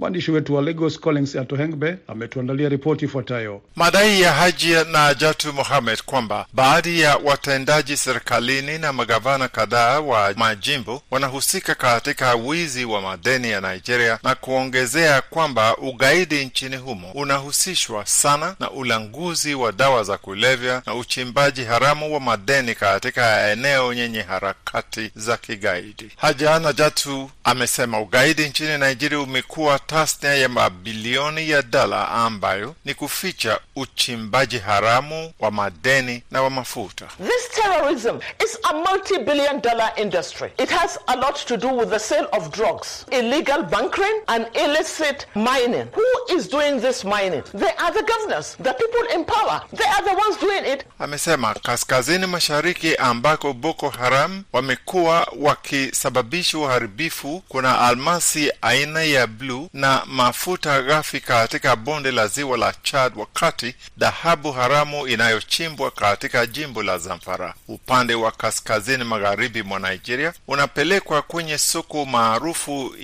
Mwandishi 0.00 0.30
wetu 0.30 0.54
wa 0.54 0.62
Lagos 0.62 1.00
Collins 1.00 1.36
Atohengbe 1.36 1.96
ametuandalia 2.08 2.68
ripoti 2.68 3.04
ifuatayo. 3.04 3.62
Madai 3.76 4.20
ya 4.20 4.32
Haji 4.32 4.72
na 4.92 5.14
Jatu 5.14 5.52
Mohamed 5.52 6.02
kwamba 6.02 6.46
baadhi 6.52 7.00
ya 7.00 7.16
watendaji 7.16 7.96
serikalini 7.96 8.78
na 8.78 8.92
magavana 8.92 9.48
kadhaa 9.48 10.00
wa 10.00 10.34
majimbo 10.36 11.02
wanahusika 11.10 11.74
katika 11.74 12.34
wizi 12.34 12.84
wa 12.84 13.00
madeni 13.02 13.50
ya 13.50 13.60
Nigeria 13.60 14.18
na 14.22 14.34
kuongezea 14.34 15.20
kwamba 15.22 15.76
ugaidi 15.76 16.44
nchini 16.44 16.76
humo 16.76 17.10
unahusishwa 17.14 18.06
sana 18.06 18.56
na 18.60 18.70
ulanguzi 18.70 19.54
wa 19.54 19.72
dawa 19.72 20.04
za 20.04 20.18
kulevya 20.18 20.82
na 20.86 20.94
uchimbaji 20.94 21.64
haramu 21.64 22.14
wa 22.14 22.20
madeni 22.20 22.74
katika 22.74 23.50
eneo 23.50 23.92
yenye 23.92 24.22
harakati 24.22 25.10
za 25.16 25.36
kigaidi. 25.36 26.10
Haji 26.16 26.44
na 26.44 26.72
Jatu 26.72 27.30
amesema 27.44 28.00
ugaidi 28.00 28.48
nchini 28.48 28.78
Nigeria 28.78 29.20
umekuwa 29.20 29.78
tasnia 29.94 30.34
ya 30.34 30.48
mabilioni 30.48 31.50
ya 31.50 31.62
dola 31.62 32.08
ambayo 32.08 32.74
ni 32.84 32.94
kuficha 32.94 33.60
uchimbaji 33.76 34.58
haramu 34.58 35.32
wa 35.40 35.50
madeni 35.50 36.22
na 36.30 36.42
wa 36.42 36.50
mafuta. 36.50 37.06
This 37.18 37.48
terrorism 37.62 38.18
is 38.44 38.58
a 38.70 38.72
multi-billion 38.74 39.60
dollar 39.60 39.92
industry. 39.96 40.52
It 40.58 40.70
has 40.70 40.98
a 41.06 41.16
lot 41.16 41.46
to 41.46 41.56
do 41.56 41.68
with 41.68 41.90
the 41.90 41.98
sale 41.98 42.28
of 42.32 42.50
drugs, 42.52 43.04
illegal 43.10 43.62
bunkering 43.62 44.20
and 44.28 44.46
illicit 44.56 45.26
mining. 45.34 45.86
Who 45.92 46.36
is 46.36 46.48
doing 46.48 46.80
this 46.80 47.04
mining? 47.04 47.42
They 47.54 47.72
are 47.82 47.92
the 47.92 48.02
governors, 48.12 48.56
the 48.60 48.72
people 48.72 49.04
in 49.14 49.24
power. 49.24 49.62
They 49.72 49.86
are 49.96 50.04
the 50.04 50.14
ones 50.14 50.36
doing 50.40 50.64
it. 50.72 50.84
Amesema 50.98 51.54
kaskazini 51.54 52.26
mashariki 52.26 52.96
ambako 52.96 53.52
Boko 53.52 53.88
Haram 53.88 54.42
wamekuwa 54.52 55.26
wakisababisha 55.38 56.58
uharibifu, 56.58 57.42
kuna 57.48 57.80
almasi 57.80 58.52
aina 58.62 59.02
ya 59.02 59.26
bluu 59.26 59.68
na 59.80 60.02
mafuta 60.06 60.82
ghafi 60.82 61.20
katika 61.20 61.76
bonde 61.76 62.10
la 62.10 62.26
ziwa 62.26 62.58
la 62.58 62.74
Chad, 62.82 63.12
wakati 63.16 63.74
dhahabu 63.98 64.52
haramu 64.52 65.06
inayochimbwa 65.08 65.90
katika 65.90 66.46
jimbo 66.46 66.82
la 66.82 66.98
Zamfara 66.98 67.54
upande 67.68 68.14
wa 68.14 68.30
kaskazini 68.32 69.04
magharibi 69.04 69.62
mwa 69.62 69.78
Nigeria 69.78 70.32
unapelekwa 70.48 71.22
kwenye 71.22 71.58
soko 71.58 72.04
maarufu 72.04 72.94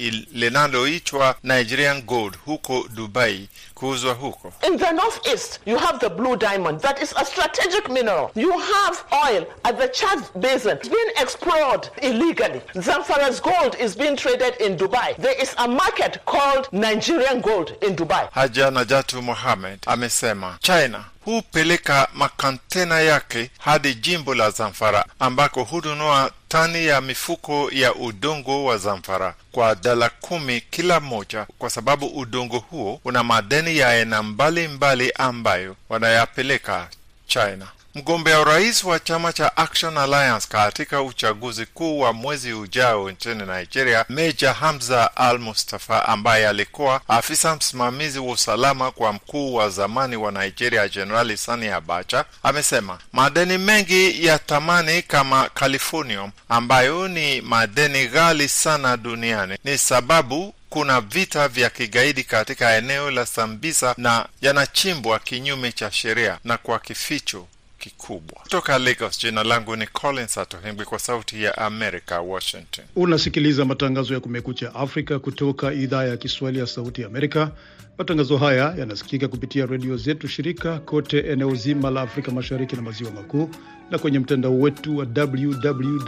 Nigerian 1.42 2.02
Gold 2.02 2.34
huko 2.44 2.84
Dubai 2.94 3.48
kuuzwa 3.74 4.12
huko. 4.14 4.52
In 4.66 4.78
the 4.78 4.92
northeast, 4.92 5.60
you 5.66 5.76
have 5.78 5.98
the 5.98 6.08
blue 6.08 6.36
diamond 6.36 6.80
that 6.80 7.02
is 7.02 7.12
a 7.16 7.24
strategic 7.24 7.88
mineral. 7.90 8.30
You 8.34 8.52
have 8.58 9.04
oil 9.28 9.44
at 9.64 9.78
the 9.78 9.88
Chad 9.88 10.18
Basin. 10.40 10.76
It's 10.78 10.88
being 10.88 11.10
explored 11.20 11.90
illegally. 12.02 12.60
Zamfara's 12.74 13.40
gold 13.40 13.76
is 13.78 13.94
being 13.96 14.16
traded 14.16 14.54
in 14.60 14.76
Dubai. 14.76 15.14
There 15.18 15.42
is 15.42 15.54
a 15.58 15.68
market 15.68 16.18
called 16.24 16.55
Nigerian 16.72 17.40
gold 17.40 17.72
in 17.88 17.96
Dubai. 17.96 18.28
Haja 18.32 18.70
Najatu 18.70 19.22
Mohamed 19.22 19.78
amesema 19.86 20.56
China 20.60 21.04
hupeleka 21.24 22.08
makantena 22.14 23.00
yake 23.00 23.50
hadi 23.58 23.94
jimbo 23.94 24.34
la 24.34 24.50
Zamfara 24.50 25.04
ambako 25.18 25.64
hununua 25.64 26.30
tani 26.48 26.86
ya 26.86 27.00
mifuko 27.00 27.68
ya 27.72 27.94
udongo 27.94 28.64
wa 28.64 28.78
Zamfara 28.78 29.34
kwa 29.52 29.74
dala 29.74 30.08
kumi 30.08 30.60
kila 30.60 31.00
moja, 31.00 31.46
kwa 31.58 31.70
sababu 31.70 32.06
udongo 32.06 32.58
huo 32.58 33.00
una 33.04 33.22
madeni 33.24 33.78
ya 33.78 33.88
aina 33.88 34.22
mbalimbali 34.22 35.12
ambayo 35.12 35.76
wanayapeleka 35.88 36.88
China. 37.26 37.66
Mgombea 37.96 38.40
urais 38.40 38.84
wa 38.84 38.98
chama 39.00 39.32
cha 39.32 39.56
Action 39.56 39.98
Alliance 39.98 40.46
katika 40.48 41.02
uchaguzi 41.02 41.66
kuu 41.66 41.98
wa 42.00 42.12
mwezi 42.12 42.52
ujao 42.52 43.10
nchini 43.10 43.42
Nigeria, 43.46 44.04
Meja 44.08 44.52
Hamza 44.52 45.16
Al 45.16 45.38
Mustafa, 45.38 46.08
ambaye 46.08 46.48
alikuwa 46.48 47.00
afisa 47.08 47.56
msimamizi 47.56 48.18
wa 48.18 48.32
usalama 48.32 48.90
kwa 48.90 49.12
mkuu 49.12 49.54
wa 49.54 49.70
zamani 49.70 50.16
wa 50.16 50.32
Nigeria 50.32 50.88
Jenerali 50.88 51.36
Sani 51.36 51.68
Abacha, 51.68 52.24
amesema 52.42 52.98
madeni 53.12 53.58
mengi 53.58 54.26
ya 54.26 54.38
thamani 54.38 55.02
kama 55.02 55.48
californium, 55.48 56.30
ambayo 56.48 57.08
ni 57.08 57.40
madeni 57.40 58.06
ghali 58.06 58.48
sana 58.48 58.96
duniani, 58.96 59.58
ni 59.64 59.78
sababu 59.78 60.54
kuna 60.70 61.00
vita 61.00 61.48
vya 61.48 61.70
kigaidi 61.70 62.24
katika 62.24 62.76
eneo 62.76 63.10
la 63.10 63.26
Sambisa 63.26 63.94
na 63.98 64.26
yanachimbwa 64.40 65.18
kinyume 65.18 65.72
cha 65.72 65.92
sheria 65.92 66.38
na 66.44 66.58
kwa 66.58 66.78
kificho 66.78 67.46
kikubwa. 67.78 68.40
Kutoka 68.42 68.78
Lagos, 68.78 69.18
jina 69.18 69.44
langu 69.44 69.76
ni 69.76 69.86
Collins 69.86 70.38
Atohengwi 70.38 70.84
kwa 70.84 70.98
Sauti 70.98 71.42
ya 71.42 71.58
America, 71.58 72.12
Washington. 72.26 72.84
Unasikiliza 72.96 73.64
matangazo 73.64 74.14
ya 74.14 74.20
Kumekucha 74.20 74.74
Afrika 74.74 75.18
kutoka 75.18 75.72
idhaa 75.72 76.04
ya 76.04 76.16
Kiswahili 76.16 76.60
ya 76.60 76.66
Sauti 76.66 77.00
ya 77.00 77.06
Amerika. 77.06 77.50
Matangazo 77.98 78.36
haya 78.38 78.74
yanasikika 78.78 79.28
kupitia 79.28 79.66
redio 79.66 79.96
zetu 79.96 80.28
shirika 80.28 80.78
kote 80.78 81.18
eneo 81.20 81.54
zima 81.54 81.90
la 81.90 82.00
Afrika 82.02 82.32
Mashariki 82.32 82.76
na 82.76 82.82
Maziwa 82.82 83.10
Makuu, 83.10 83.50
na 83.90 83.98
kwenye 83.98 84.18
mtandao 84.18 84.58
wetu 84.60 84.96
wa 84.96 85.06
www 85.16 86.04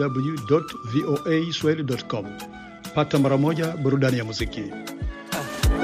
voa 0.93 1.53
swahili.com. 1.53 2.27
Pata 2.95 3.19
mara 3.19 3.37
moja 3.37 3.67
burudani 3.67 4.19
ya 4.19 4.25
muziki. 4.25 4.63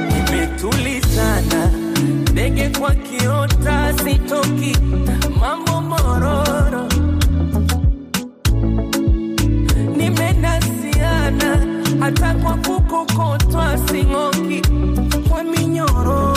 Nimetulizana 0.09 1.84
ndege 2.35 2.69
kwa 2.79 2.95
kiota, 2.95 3.93
sitoki. 4.05 4.77
Mambo 5.41 5.81
mororo, 5.81 6.89
nimenasiana. 9.97 11.67
Hata 12.01 12.35
kwa 12.35 12.55
kukokotwa, 12.55 13.79
sing'oki. 13.79 14.63
Kwa 15.29 15.45
minyororo, 15.45 16.34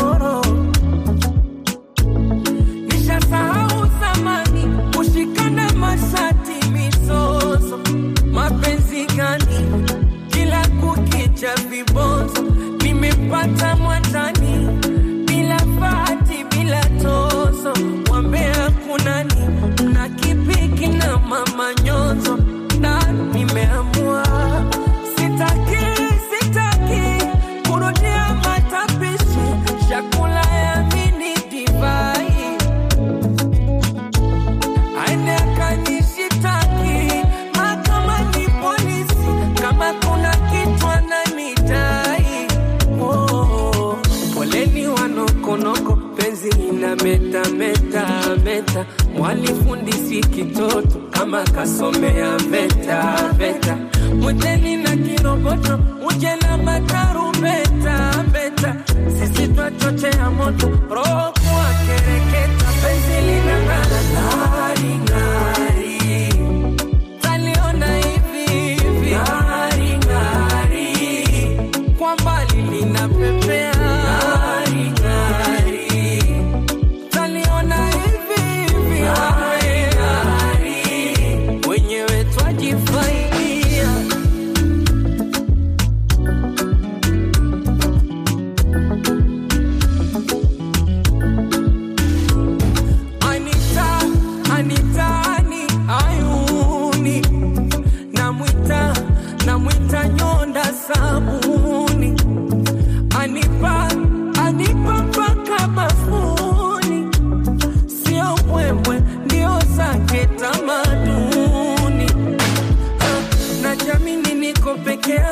meta 49.35 49.53
mwalifundisi 49.53 50.19
kitoto 50.21 50.99
kama 51.11 51.43
kasomea 51.43 52.37
veta 52.37 53.15
veta. 53.37 53.77
Mwiteni 54.21 54.77
na 54.77 54.95
kiroboto 54.97 55.79
uje 56.09 56.35
na 56.41 56.57
matarumbeta 56.57 58.23
beta 58.33 58.75
sisi 59.19 59.47
twachochea 59.47 60.31
moto 60.31 60.67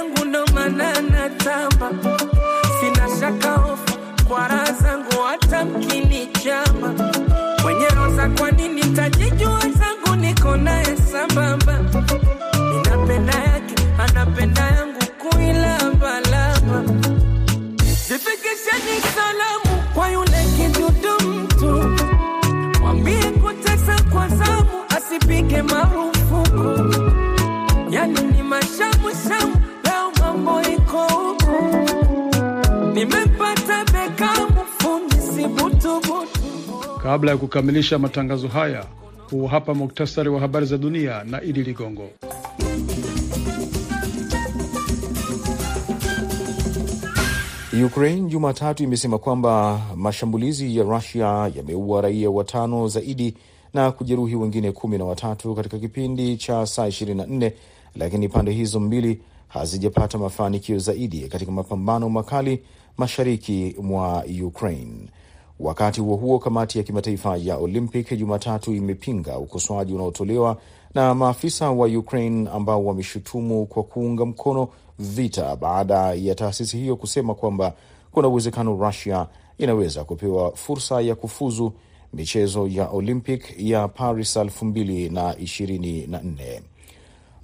yangu 0.06 0.26
ndo 0.26 0.46
maana 0.54 1.02
natamba. 1.02 1.89
Sina 2.80 3.08
shaka 3.20 3.52
hofu 3.52 3.98
kwa 4.28 4.48
raha 4.48 4.72
zangu 4.72 5.22
hata 5.28 5.65
mkinichamba 5.65 6.94
mwenye 7.63 7.88
roza 7.89 8.30
kwa 8.39 8.52
nini 8.52 8.82
tajijua 8.84 9.60
zangu 9.60 10.15
niko 10.15 10.56
naye 10.58 10.98
sambamba. 11.12 11.80
Ninapenda 12.74 13.34
yake 13.34 13.76
anapenda 14.00 14.62
yangu 14.62 15.00
kuilambalamba 15.20 16.84
zifikisheni 18.08 19.02
salamu 19.15 19.84
kwa 19.94 20.10
yule 20.12 20.46
kidudu 20.58 21.30
mtu. 21.30 21.96
Mwambie 22.82 23.24
kutesa 23.24 24.04
kwa 24.12 24.28
zamu 24.28 24.84
asipige 24.98 25.62
marufuku 25.62 26.14
Kabla 37.06 37.32
ya 37.32 37.38
kukamilisha 37.38 38.00
matangazo 38.00 38.48
haya, 38.48 38.86
huu 39.32 39.48
hapa 39.48 39.74
muktasari 39.74 40.30
wa 40.30 40.39
habari 40.39 40.65
za 40.65 40.78
dunia 40.78 41.24
na 41.24 41.44
Idi 41.44 41.63
Ligongo. 41.63 42.10
Ukraine 47.86 48.30
Jumatatu 48.30 48.84
imesema 48.84 49.18
kwamba 49.18 49.82
mashambulizi 49.96 50.78
ya 50.78 50.84
Rusia 50.84 51.52
yameua 51.56 52.02
raia 52.02 52.30
watano 52.30 52.88
zaidi 52.88 53.38
na 53.74 53.91
kujeruhi 53.91 54.36
wengine 54.36 54.72
kumi 54.72 54.98
na 54.98 55.06
watatu 55.06 55.56
katika 55.56 55.78
kipindi 55.80 56.38
cha 56.38 56.65
saa 56.65 56.88
24, 56.88 57.52
lakini 57.96 58.30
pande 58.30 58.52
hizo 58.52 58.80
mbili 58.80 59.22
hazijapata 59.48 60.18
mafanikio 60.18 60.80
zaidi 60.80 61.22
katika 61.28 61.52
mapambano 61.52 62.10
makali 62.10 62.63
mashariki 62.98 63.76
mwa 63.82 64.24
Ukraine. 64.46 65.08
Wakati 65.60 66.02
huo 66.02 66.15
huo, 66.15 66.39
kamati 66.39 66.78
ya 66.78 66.84
kimataifa 66.84 67.38
ya 67.38 67.58
Olympic 67.58 68.18
Jumatatu 68.18 68.74
imepinga 68.74 69.38
ukosoaji 69.38 69.94
unaotolewa 69.94 70.58
na 70.94 71.15
maafisa 71.15 71.72
wa 71.72 71.88
Ukraine 71.88 72.50
ambao 72.50 72.86
wameshutumu 72.86 73.65
kwa 73.65 73.84
kuunga 73.84 74.26
mkono 74.26 74.68
vita 75.00 75.56
baada 75.56 76.13
ya 76.13 76.36
taasisi 76.36 76.78
hiyo 76.78 76.96
kusema 76.96 77.36
kwamba 77.36 77.74
kuna 78.12 78.28
uwezekano 78.28 78.76
Russia 78.86 79.28
inaweza 79.58 80.04
kupewa 80.04 80.52
fursa 80.56 81.02
ya 81.02 81.15
kufuzu 81.15 81.74
michezo 82.13 82.68
ya 82.68 82.89
Olympic 82.89 83.44
ya 83.58 83.88
Paris 83.88 84.38
2024. 84.38 86.62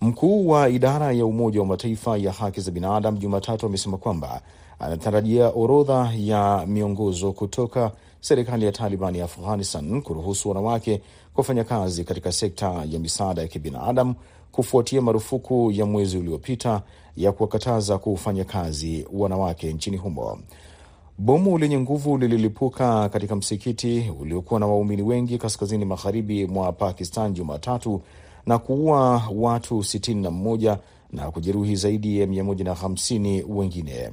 Mkuu 0.02 0.48
wa 0.50 0.70
idara 0.70 1.12
ya 1.12 1.26
Umoja 1.26 1.60
wa 1.60 1.66
Mataifa 1.66 2.18
ya 2.18 2.32
haki 2.32 2.62
za 2.62 2.72
binadamu 2.72 3.18
Jumatatu 3.18 3.66
amesema 3.66 3.98
kwamba 3.98 4.42
anatarajia 4.82 5.50
orodha 5.50 6.14
ya 6.18 6.66
miongozo 6.68 7.32
kutoka 7.32 7.92
serikali 8.22 8.66
ya 8.66 8.72
Taliban 8.72 9.16
ya 9.16 9.26
Afghanistan 9.26 10.02
kuruhusu 10.02 10.50
wanawake 10.50 11.02
kufanya 11.34 11.64
kazi 11.64 12.04
katika 12.04 12.32
sekta 12.32 12.84
ya 12.90 13.00
misaada 13.00 13.42
ya 13.42 13.48
kibinadamu 13.48 14.16
kufuatia 14.52 15.02
marufuku 15.02 15.72
ya 15.72 15.86
mwezi 15.86 16.18
uliopita 16.18 16.82
ya 17.18 17.32
kuwakataza 17.32 17.98
kufanya 17.98 18.44
kazi 18.44 19.08
wanawake 19.14 19.74
nchini 19.74 19.98
humo. 19.98 20.40
Bomu 21.18 21.58
lenye 21.58 21.80
nguvu 21.80 22.18
lililipuka 22.18 23.10
katika 23.10 23.36
msikiti 23.36 24.12
uliokuwa 24.20 24.60
na 24.60 24.68
waumini 24.68 25.02
wengi 25.02 25.38
kaskazini 25.38 25.86
magharibi 25.86 26.46
mwa 26.48 26.72
Pakistan 26.72 27.34
Jumatatu 27.34 28.02
na 28.46 28.58
kuua 28.58 29.24
watu 29.36 29.78
61 29.80 30.78
na 31.12 31.32
kujeruhi 31.32 31.76
zaidi 31.76 32.20
ya 32.20 32.26
150 32.26 33.44
wengine. 33.48 34.10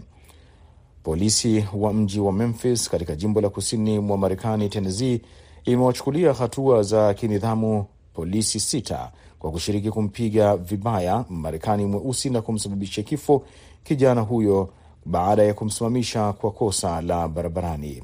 Polisi 1.09 1.65
wa 1.75 1.93
mji 1.93 2.21
wa 2.21 2.33
Memphis 2.33 2.91
katika 2.91 3.15
jimbo 3.17 3.41
la 3.41 3.49
kusini 3.49 3.99
mwa 3.99 4.19
Marekani, 4.19 4.69
Tennessee, 4.69 5.21
imewachukulia 5.65 6.33
hatua 6.33 6.83
za 6.83 7.15
kinidhamu 7.15 7.85
polisi 8.15 8.61
sita 8.61 9.13
kwa 9.39 9.51
kushiriki 9.51 9.91
kumpiga 9.91 10.57
vibaya 10.57 11.25
Marekani 11.29 11.87
mweusi 11.87 12.31
na 12.31 12.43
kumsababisha 12.43 13.03
kifo 13.03 13.43
kijana 13.85 14.21
huyo 14.21 14.69
baada 15.07 15.43
ya 15.43 15.55
kumsimamisha 15.55 16.33
kwa 16.33 16.51
kosa 16.51 17.01
la 17.01 17.29
barabarani. 17.29 18.03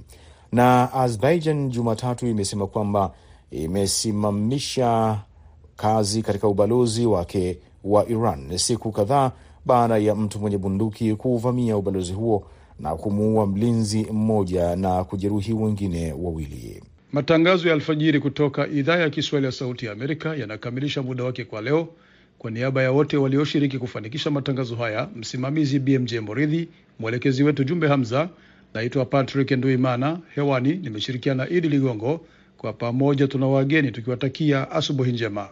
Na 0.52 0.92
Azerbaijan 0.92 1.68
Jumatatu 1.70 2.26
imesema 2.26 2.66
kwamba 2.66 3.12
imesimamisha 3.50 5.18
kazi 5.76 6.22
katika 6.22 6.48
ubalozi 6.48 7.06
wake 7.06 7.58
wa 7.84 8.08
Iran 8.08 8.58
siku 8.58 8.92
kadhaa 8.92 9.32
baada 9.66 9.96
ya 9.98 10.14
mtu 10.14 10.38
mwenye 10.40 10.58
bunduki 10.58 11.14
kuuvamia 11.14 11.76
ubalozi 11.76 12.12
huo 12.12 12.44
na 12.80 12.96
kumuua 12.96 13.46
mlinzi 13.46 14.06
mmoja 14.12 14.76
na 14.76 15.04
kujeruhi 15.04 15.52
wengine 15.52 16.12
wawili. 16.12 16.82
Matangazo 17.12 17.68
ya 17.68 17.74
alfajiri 17.74 18.20
kutoka 18.20 18.68
idhaa 18.68 18.96
ya 18.96 19.10
Kiswahili 19.10 19.46
ya 19.46 19.52
Sauti 19.52 19.86
ya 19.86 19.92
Amerika 19.92 20.36
yanakamilisha 20.36 21.02
muda 21.02 21.24
wake 21.24 21.44
kwa 21.44 21.62
leo. 21.62 21.88
Kwa 22.38 22.50
niaba 22.50 22.82
ya 22.82 22.92
wote 22.92 23.16
walioshiriki 23.16 23.78
kufanikisha 23.78 24.30
matangazo 24.30 24.76
haya, 24.76 25.08
msimamizi 25.16 25.78
BMJ 25.78 26.14
Moridhi, 26.14 26.68
mwelekezi 26.98 27.42
wetu 27.44 27.64
Jumbe 27.64 27.88
Hamza, 27.88 28.28
naitwa 28.74 29.04
Patrick 29.04 29.50
Nduimana. 29.50 30.18
Hewani 30.34 30.72
nimeshirikiana 30.76 31.44
na 31.44 31.50
Idi 31.50 31.68
Ligongo. 31.68 32.20
Kwa 32.58 32.72
pamoja 32.72 33.28
tuna 33.28 33.46
wageni 33.46 33.90
tukiwatakia 33.92 34.70
asubuhi 34.70 35.12
njema. 35.12 35.48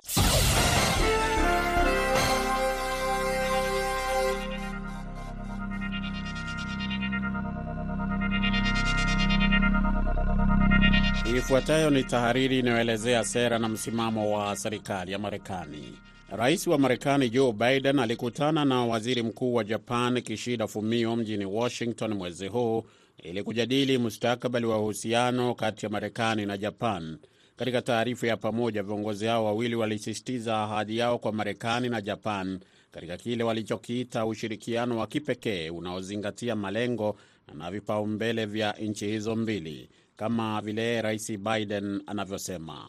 Ifuatayo 11.52 11.90
ni 11.90 12.04
tahariri 12.04 12.58
inayoelezea 12.58 13.24
sera 13.24 13.58
na 13.58 13.68
msimamo 13.68 14.32
wa 14.38 14.56
serikali 14.56 15.12
ya 15.12 15.18
Marekani. 15.18 15.98
Rais 16.30 16.66
wa 16.66 16.78
Marekani 16.78 17.30
Joe 17.30 17.52
Biden 17.52 17.98
alikutana 17.98 18.64
na 18.64 18.84
waziri 18.84 19.22
mkuu 19.22 19.54
wa 19.54 19.64
Japan 19.64 20.22
Kishida 20.22 20.66
Fumio 20.66 21.16
mjini 21.16 21.44
Washington 21.46 22.14
mwezi 22.14 22.46
huu 22.48 22.84
ili 23.22 23.42
kujadili 23.42 23.98
mustakabali 23.98 24.66
wa 24.66 24.78
uhusiano 24.80 25.54
kati 25.54 25.86
ya 25.86 25.90
Marekani 25.90 26.46
na 26.46 26.58
Japan. 26.58 27.18
Katika 27.56 27.82
taarifa 27.82 28.26
ya 28.26 28.36
pamoja, 28.36 28.82
viongozi 28.82 29.26
hao 29.26 29.44
wawili 29.44 29.74
walisisitiza 29.74 30.58
ahadi 30.62 30.98
yao 30.98 31.18
kwa 31.18 31.32
Marekani 31.32 31.88
na 31.88 32.00
Japan 32.00 32.60
katika 32.90 33.16
kile 33.16 33.44
walichokiita 33.44 34.26
ushirikiano 34.26 34.98
wa 34.98 35.06
kipekee 35.06 35.70
unaozingatia 35.70 36.56
malengo 36.56 37.16
na 37.54 37.70
vipaumbele 37.70 38.46
vya 38.46 38.72
nchi 38.72 39.06
hizo 39.06 39.36
mbili, 39.36 39.88
kama 40.22 40.60
vile 40.60 41.02
Rais 41.02 41.38
Biden 41.38 42.02
anavyosema. 42.06 42.88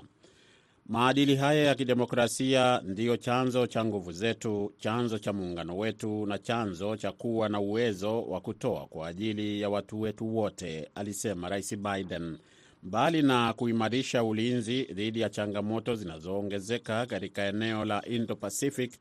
Maadili 0.85 1.35
haya 1.35 1.63
ya 1.63 1.75
kidemokrasia 1.75 2.81
ndiyo 2.85 3.17
chanzo 3.17 3.67
cha 3.67 3.85
nguvu 3.85 4.11
zetu, 4.11 4.73
chanzo 4.79 5.19
cha 5.19 5.33
muungano 5.33 5.77
wetu 5.77 6.25
na 6.25 6.37
chanzo 6.37 6.97
cha 6.97 7.11
kuwa 7.11 7.49
na 7.49 7.59
uwezo 7.59 8.21
wa 8.23 8.41
kutoa 8.41 8.85
kwa 8.87 9.07
ajili 9.07 9.61
ya 9.61 9.69
watu 9.69 10.01
wetu 10.01 10.37
wote, 10.37 10.89
alisema 10.95 11.49
Rais 11.49 11.75
Biden. 11.77 12.37
Mbali 12.83 13.21
na 13.21 13.53
kuimarisha 13.53 14.23
ulinzi 14.23 14.83
dhidi 14.83 15.19
ya 15.19 15.29
changamoto 15.29 15.95
zinazoongezeka 15.95 17.05
katika 17.05 17.45
eneo 17.45 17.85
la 17.85 18.05
Indo-Pacific, 18.05 18.91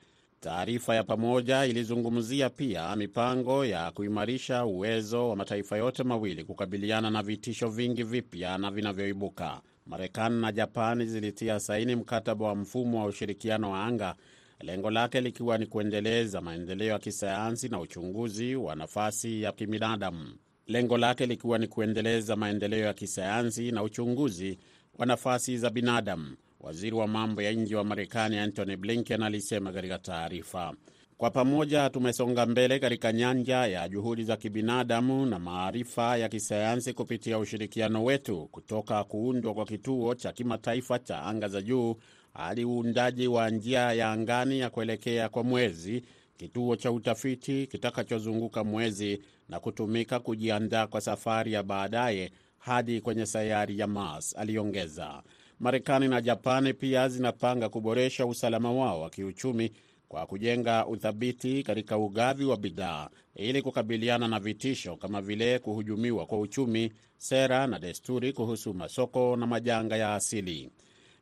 taarifa 0.42 0.94
ya 0.94 1.04
pamoja 1.04 1.64
ilizungumzia 1.66 2.50
pia 2.50 2.96
mipango 2.96 3.64
ya 3.64 3.90
kuimarisha 3.90 4.64
uwezo 4.64 5.28
wa 5.28 5.36
mataifa 5.36 5.76
yote 5.76 6.02
mawili 6.02 6.44
kukabiliana 6.44 7.10
na 7.10 7.22
vitisho 7.22 7.68
vingi 7.68 8.02
vipya 8.02 8.58
na 8.58 8.70
vinavyoibuka. 8.70 9.60
Marekani 9.86 10.40
na 10.40 10.52
Japani 10.52 11.06
zilitia 11.06 11.60
saini 11.60 11.96
mkataba 11.96 12.46
wa 12.46 12.54
mfumo 12.54 13.00
wa 13.00 13.06
ushirikiano 13.06 13.70
wa 13.70 13.84
anga, 13.84 14.14
lengo 14.60 14.90
lake 14.90 15.20
likiwa 15.20 15.58
ni 15.58 15.66
kuendeleza 15.66 16.40
maendeleo 16.40 16.88
ya 16.88 16.98
kisayansi 16.98 17.68
na 17.68 17.80
uchunguzi 17.80 18.56
wa 18.56 18.74
nafasi 18.76 19.42
ya 19.42 19.52
kibinadamu. 19.52 20.34
Lengo 20.66 20.98
lake 20.98 21.26
likiwa 21.26 21.58
ni 21.58 21.66
kuendeleza 21.68 22.36
maendeleo 22.36 22.84
ya 22.86 22.94
kisayansi 22.94 23.72
na 23.72 23.82
uchunguzi 23.82 24.58
wa 24.98 25.06
nafasi 25.06 25.58
za 25.58 25.70
binadamu, 25.70 26.36
waziri 26.62 26.96
wa 26.96 27.06
mambo 27.06 27.42
ya 27.42 27.52
nje 27.52 27.76
wa 27.76 27.84
Marekani 27.84 28.38
Antony 28.38 28.76
Blinken 28.76 29.22
alisema 29.22 29.72
katika 29.72 29.98
taarifa. 29.98 30.74
Kwa 31.18 31.30
pamoja 31.30 31.90
tumesonga 31.90 32.46
mbele 32.46 32.78
katika 32.78 33.12
nyanja 33.12 33.66
ya 33.66 33.88
juhudi 33.88 34.24
za 34.24 34.36
kibinadamu 34.36 35.26
na 35.26 35.38
maarifa 35.38 36.16
ya 36.16 36.28
kisayansi 36.28 36.92
kupitia 36.92 37.38
ushirikiano 37.38 38.04
wetu, 38.04 38.48
kutoka 38.52 39.04
kuundwa 39.04 39.54
kwa 39.54 39.64
kituo 39.64 40.14
cha 40.14 40.32
kimataifa 40.32 40.98
cha 40.98 41.22
anga 41.22 41.48
za 41.48 41.62
juu 41.62 41.96
hadi 42.34 42.64
uundaji 42.64 43.26
wa 43.28 43.50
njia 43.50 43.92
ya 43.92 44.10
angani 44.12 44.58
ya 44.58 44.70
kuelekea 44.70 45.28
kwa 45.28 45.42
mwezi, 45.44 46.02
kituo 46.36 46.76
cha 46.76 46.92
utafiti 46.92 47.66
kitakachozunguka 47.66 48.64
mwezi 48.64 49.22
na 49.48 49.60
kutumika 49.60 50.20
kujiandaa 50.20 50.86
kwa 50.86 51.00
safari 51.00 51.52
ya 51.52 51.62
baadaye 51.62 52.32
hadi 52.58 53.00
kwenye 53.00 53.26
sayari 53.26 53.78
ya 53.78 53.86
Mars, 53.86 54.36
aliongeza. 54.36 55.22
Marekani 55.62 56.08
na 56.08 56.20
Japani 56.20 56.74
pia 56.74 57.08
zinapanga 57.08 57.68
kuboresha 57.68 58.26
usalama 58.26 58.72
wao 58.72 59.00
wa 59.00 59.10
kiuchumi 59.10 59.72
kwa 60.08 60.26
kujenga 60.26 60.86
uthabiti 60.86 61.62
katika 61.62 61.98
ugavi 61.98 62.44
wa 62.44 62.56
bidhaa 62.56 63.08
ili 63.36 63.62
kukabiliana 63.62 64.28
na 64.28 64.40
vitisho 64.40 64.96
kama 64.96 65.20
vile 65.22 65.58
kuhujumiwa 65.58 66.26
kwa 66.26 66.40
uchumi, 66.40 66.92
sera 67.16 67.66
na 67.66 67.78
desturi 67.78 68.32
kuhusu 68.32 68.74
masoko 68.74 69.36
na 69.36 69.46
majanga 69.46 69.96
ya 69.96 70.14
asili. 70.14 70.70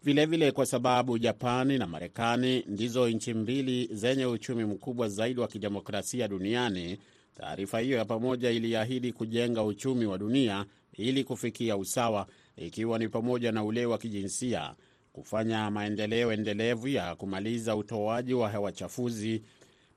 Vilevile 0.02 0.26
vile 0.38 0.52
kwa 0.52 0.66
sababu 0.66 1.18
Japani 1.18 1.78
na 1.78 1.86
Marekani 1.86 2.64
ndizo 2.68 3.08
nchi 3.08 3.34
mbili 3.34 3.88
zenye 3.92 4.26
uchumi 4.26 4.64
mkubwa 4.64 5.08
zaidi 5.08 5.40
wa 5.40 5.48
kidemokrasia 5.48 6.28
duniani, 6.28 6.98
taarifa 7.34 7.80
hiyo 7.80 7.96
ya 7.98 8.04
pamoja 8.04 8.50
iliahidi 8.50 9.12
kujenga 9.12 9.62
uchumi 9.62 10.06
wa 10.06 10.18
dunia 10.18 10.64
ili 10.92 11.24
kufikia 11.24 11.76
usawa, 11.76 12.26
ikiwa 12.60 12.98
ni 12.98 13.08
pamoja 13.08 13.52
na 13.52 13.64
ule 13.64 13.86
wa 13.86 13.98
kijinsia 13.98 14.74
kufanya 15.12 15.70
maendeleo 15.70 16.32
endelevu 16.32 16.88
ya 16.88 17.16
kumaliza 17.16 17.76
utoaji 17.76 18.34
wa 18.34 18.50
hewa 18.50 18.72
chafuzi 18.72 19.42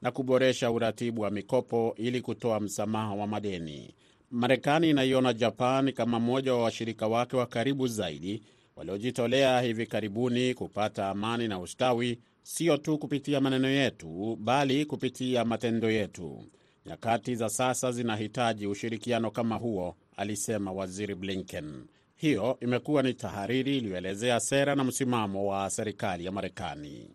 na 0.02 0.12
kuboresha 0.12 0.72
uratibu 0.72 1.22
wa 1.22 1.30
mikopo 1.32 1.94
ili 1.98 2.22
kutoa 2.22 2.60
msamaha 2.60 3.14
wa 3.14 3.28
madeni. 3.28 3.94
Marekani 4.32 4.90
inaiona 4.90 5.34
Japan 5.34 5.92
kama 5.92 6.20
mmoja 6.20 6.54
wa 6.54 6.64
washirika 6.64 7.08
wake 7.08 7.36
wa 7.38 7.46
karibu 7.46 7.88
zaidi 7.88 8.44
waliojitolea 8.76 9.62
hivi 9.62 9.86
karibuni 9.88 10.54
kupata 10.54 11.10
amani 11.10 11.48
na 11.48 11.60
ustawi, 11.60 12.20
sio 12.44 12.78
tu 12.78 12.98
kupitia 12.98 13.42
maneno 13.42 13.68
yetu, 13.70 14.38
bali 14.42 14.86
kupitia 14.86 15.46
matendo 15.46 15.92
yetu. 15.92 16.44
Nyakati 16.86 17.36
za 17.36 17.50
sasa 17.50 17.92
zinahitaji 17.92 18.68
ushirikiano 18.68 19.32
kama 19.32 19.56
huo, 19.56 19.96
alisema 20.18 20.72
Waziri 20.72 21.16
Blinken. 21.16 21.86
Hiyo 22.24 22.58
imekuwa 22.62 23.04
ni 23.04 23.14
tahariri 23.14 23.78
iliyoelezea 23.78 24.40
sera 24.40 24.76
na 24.76 24.84
msimamo 24.84 25.46
wa 25.48 25.70
serikali 25.70 26.26
ya 26.26 26.32
Marekani. 26.32 27.10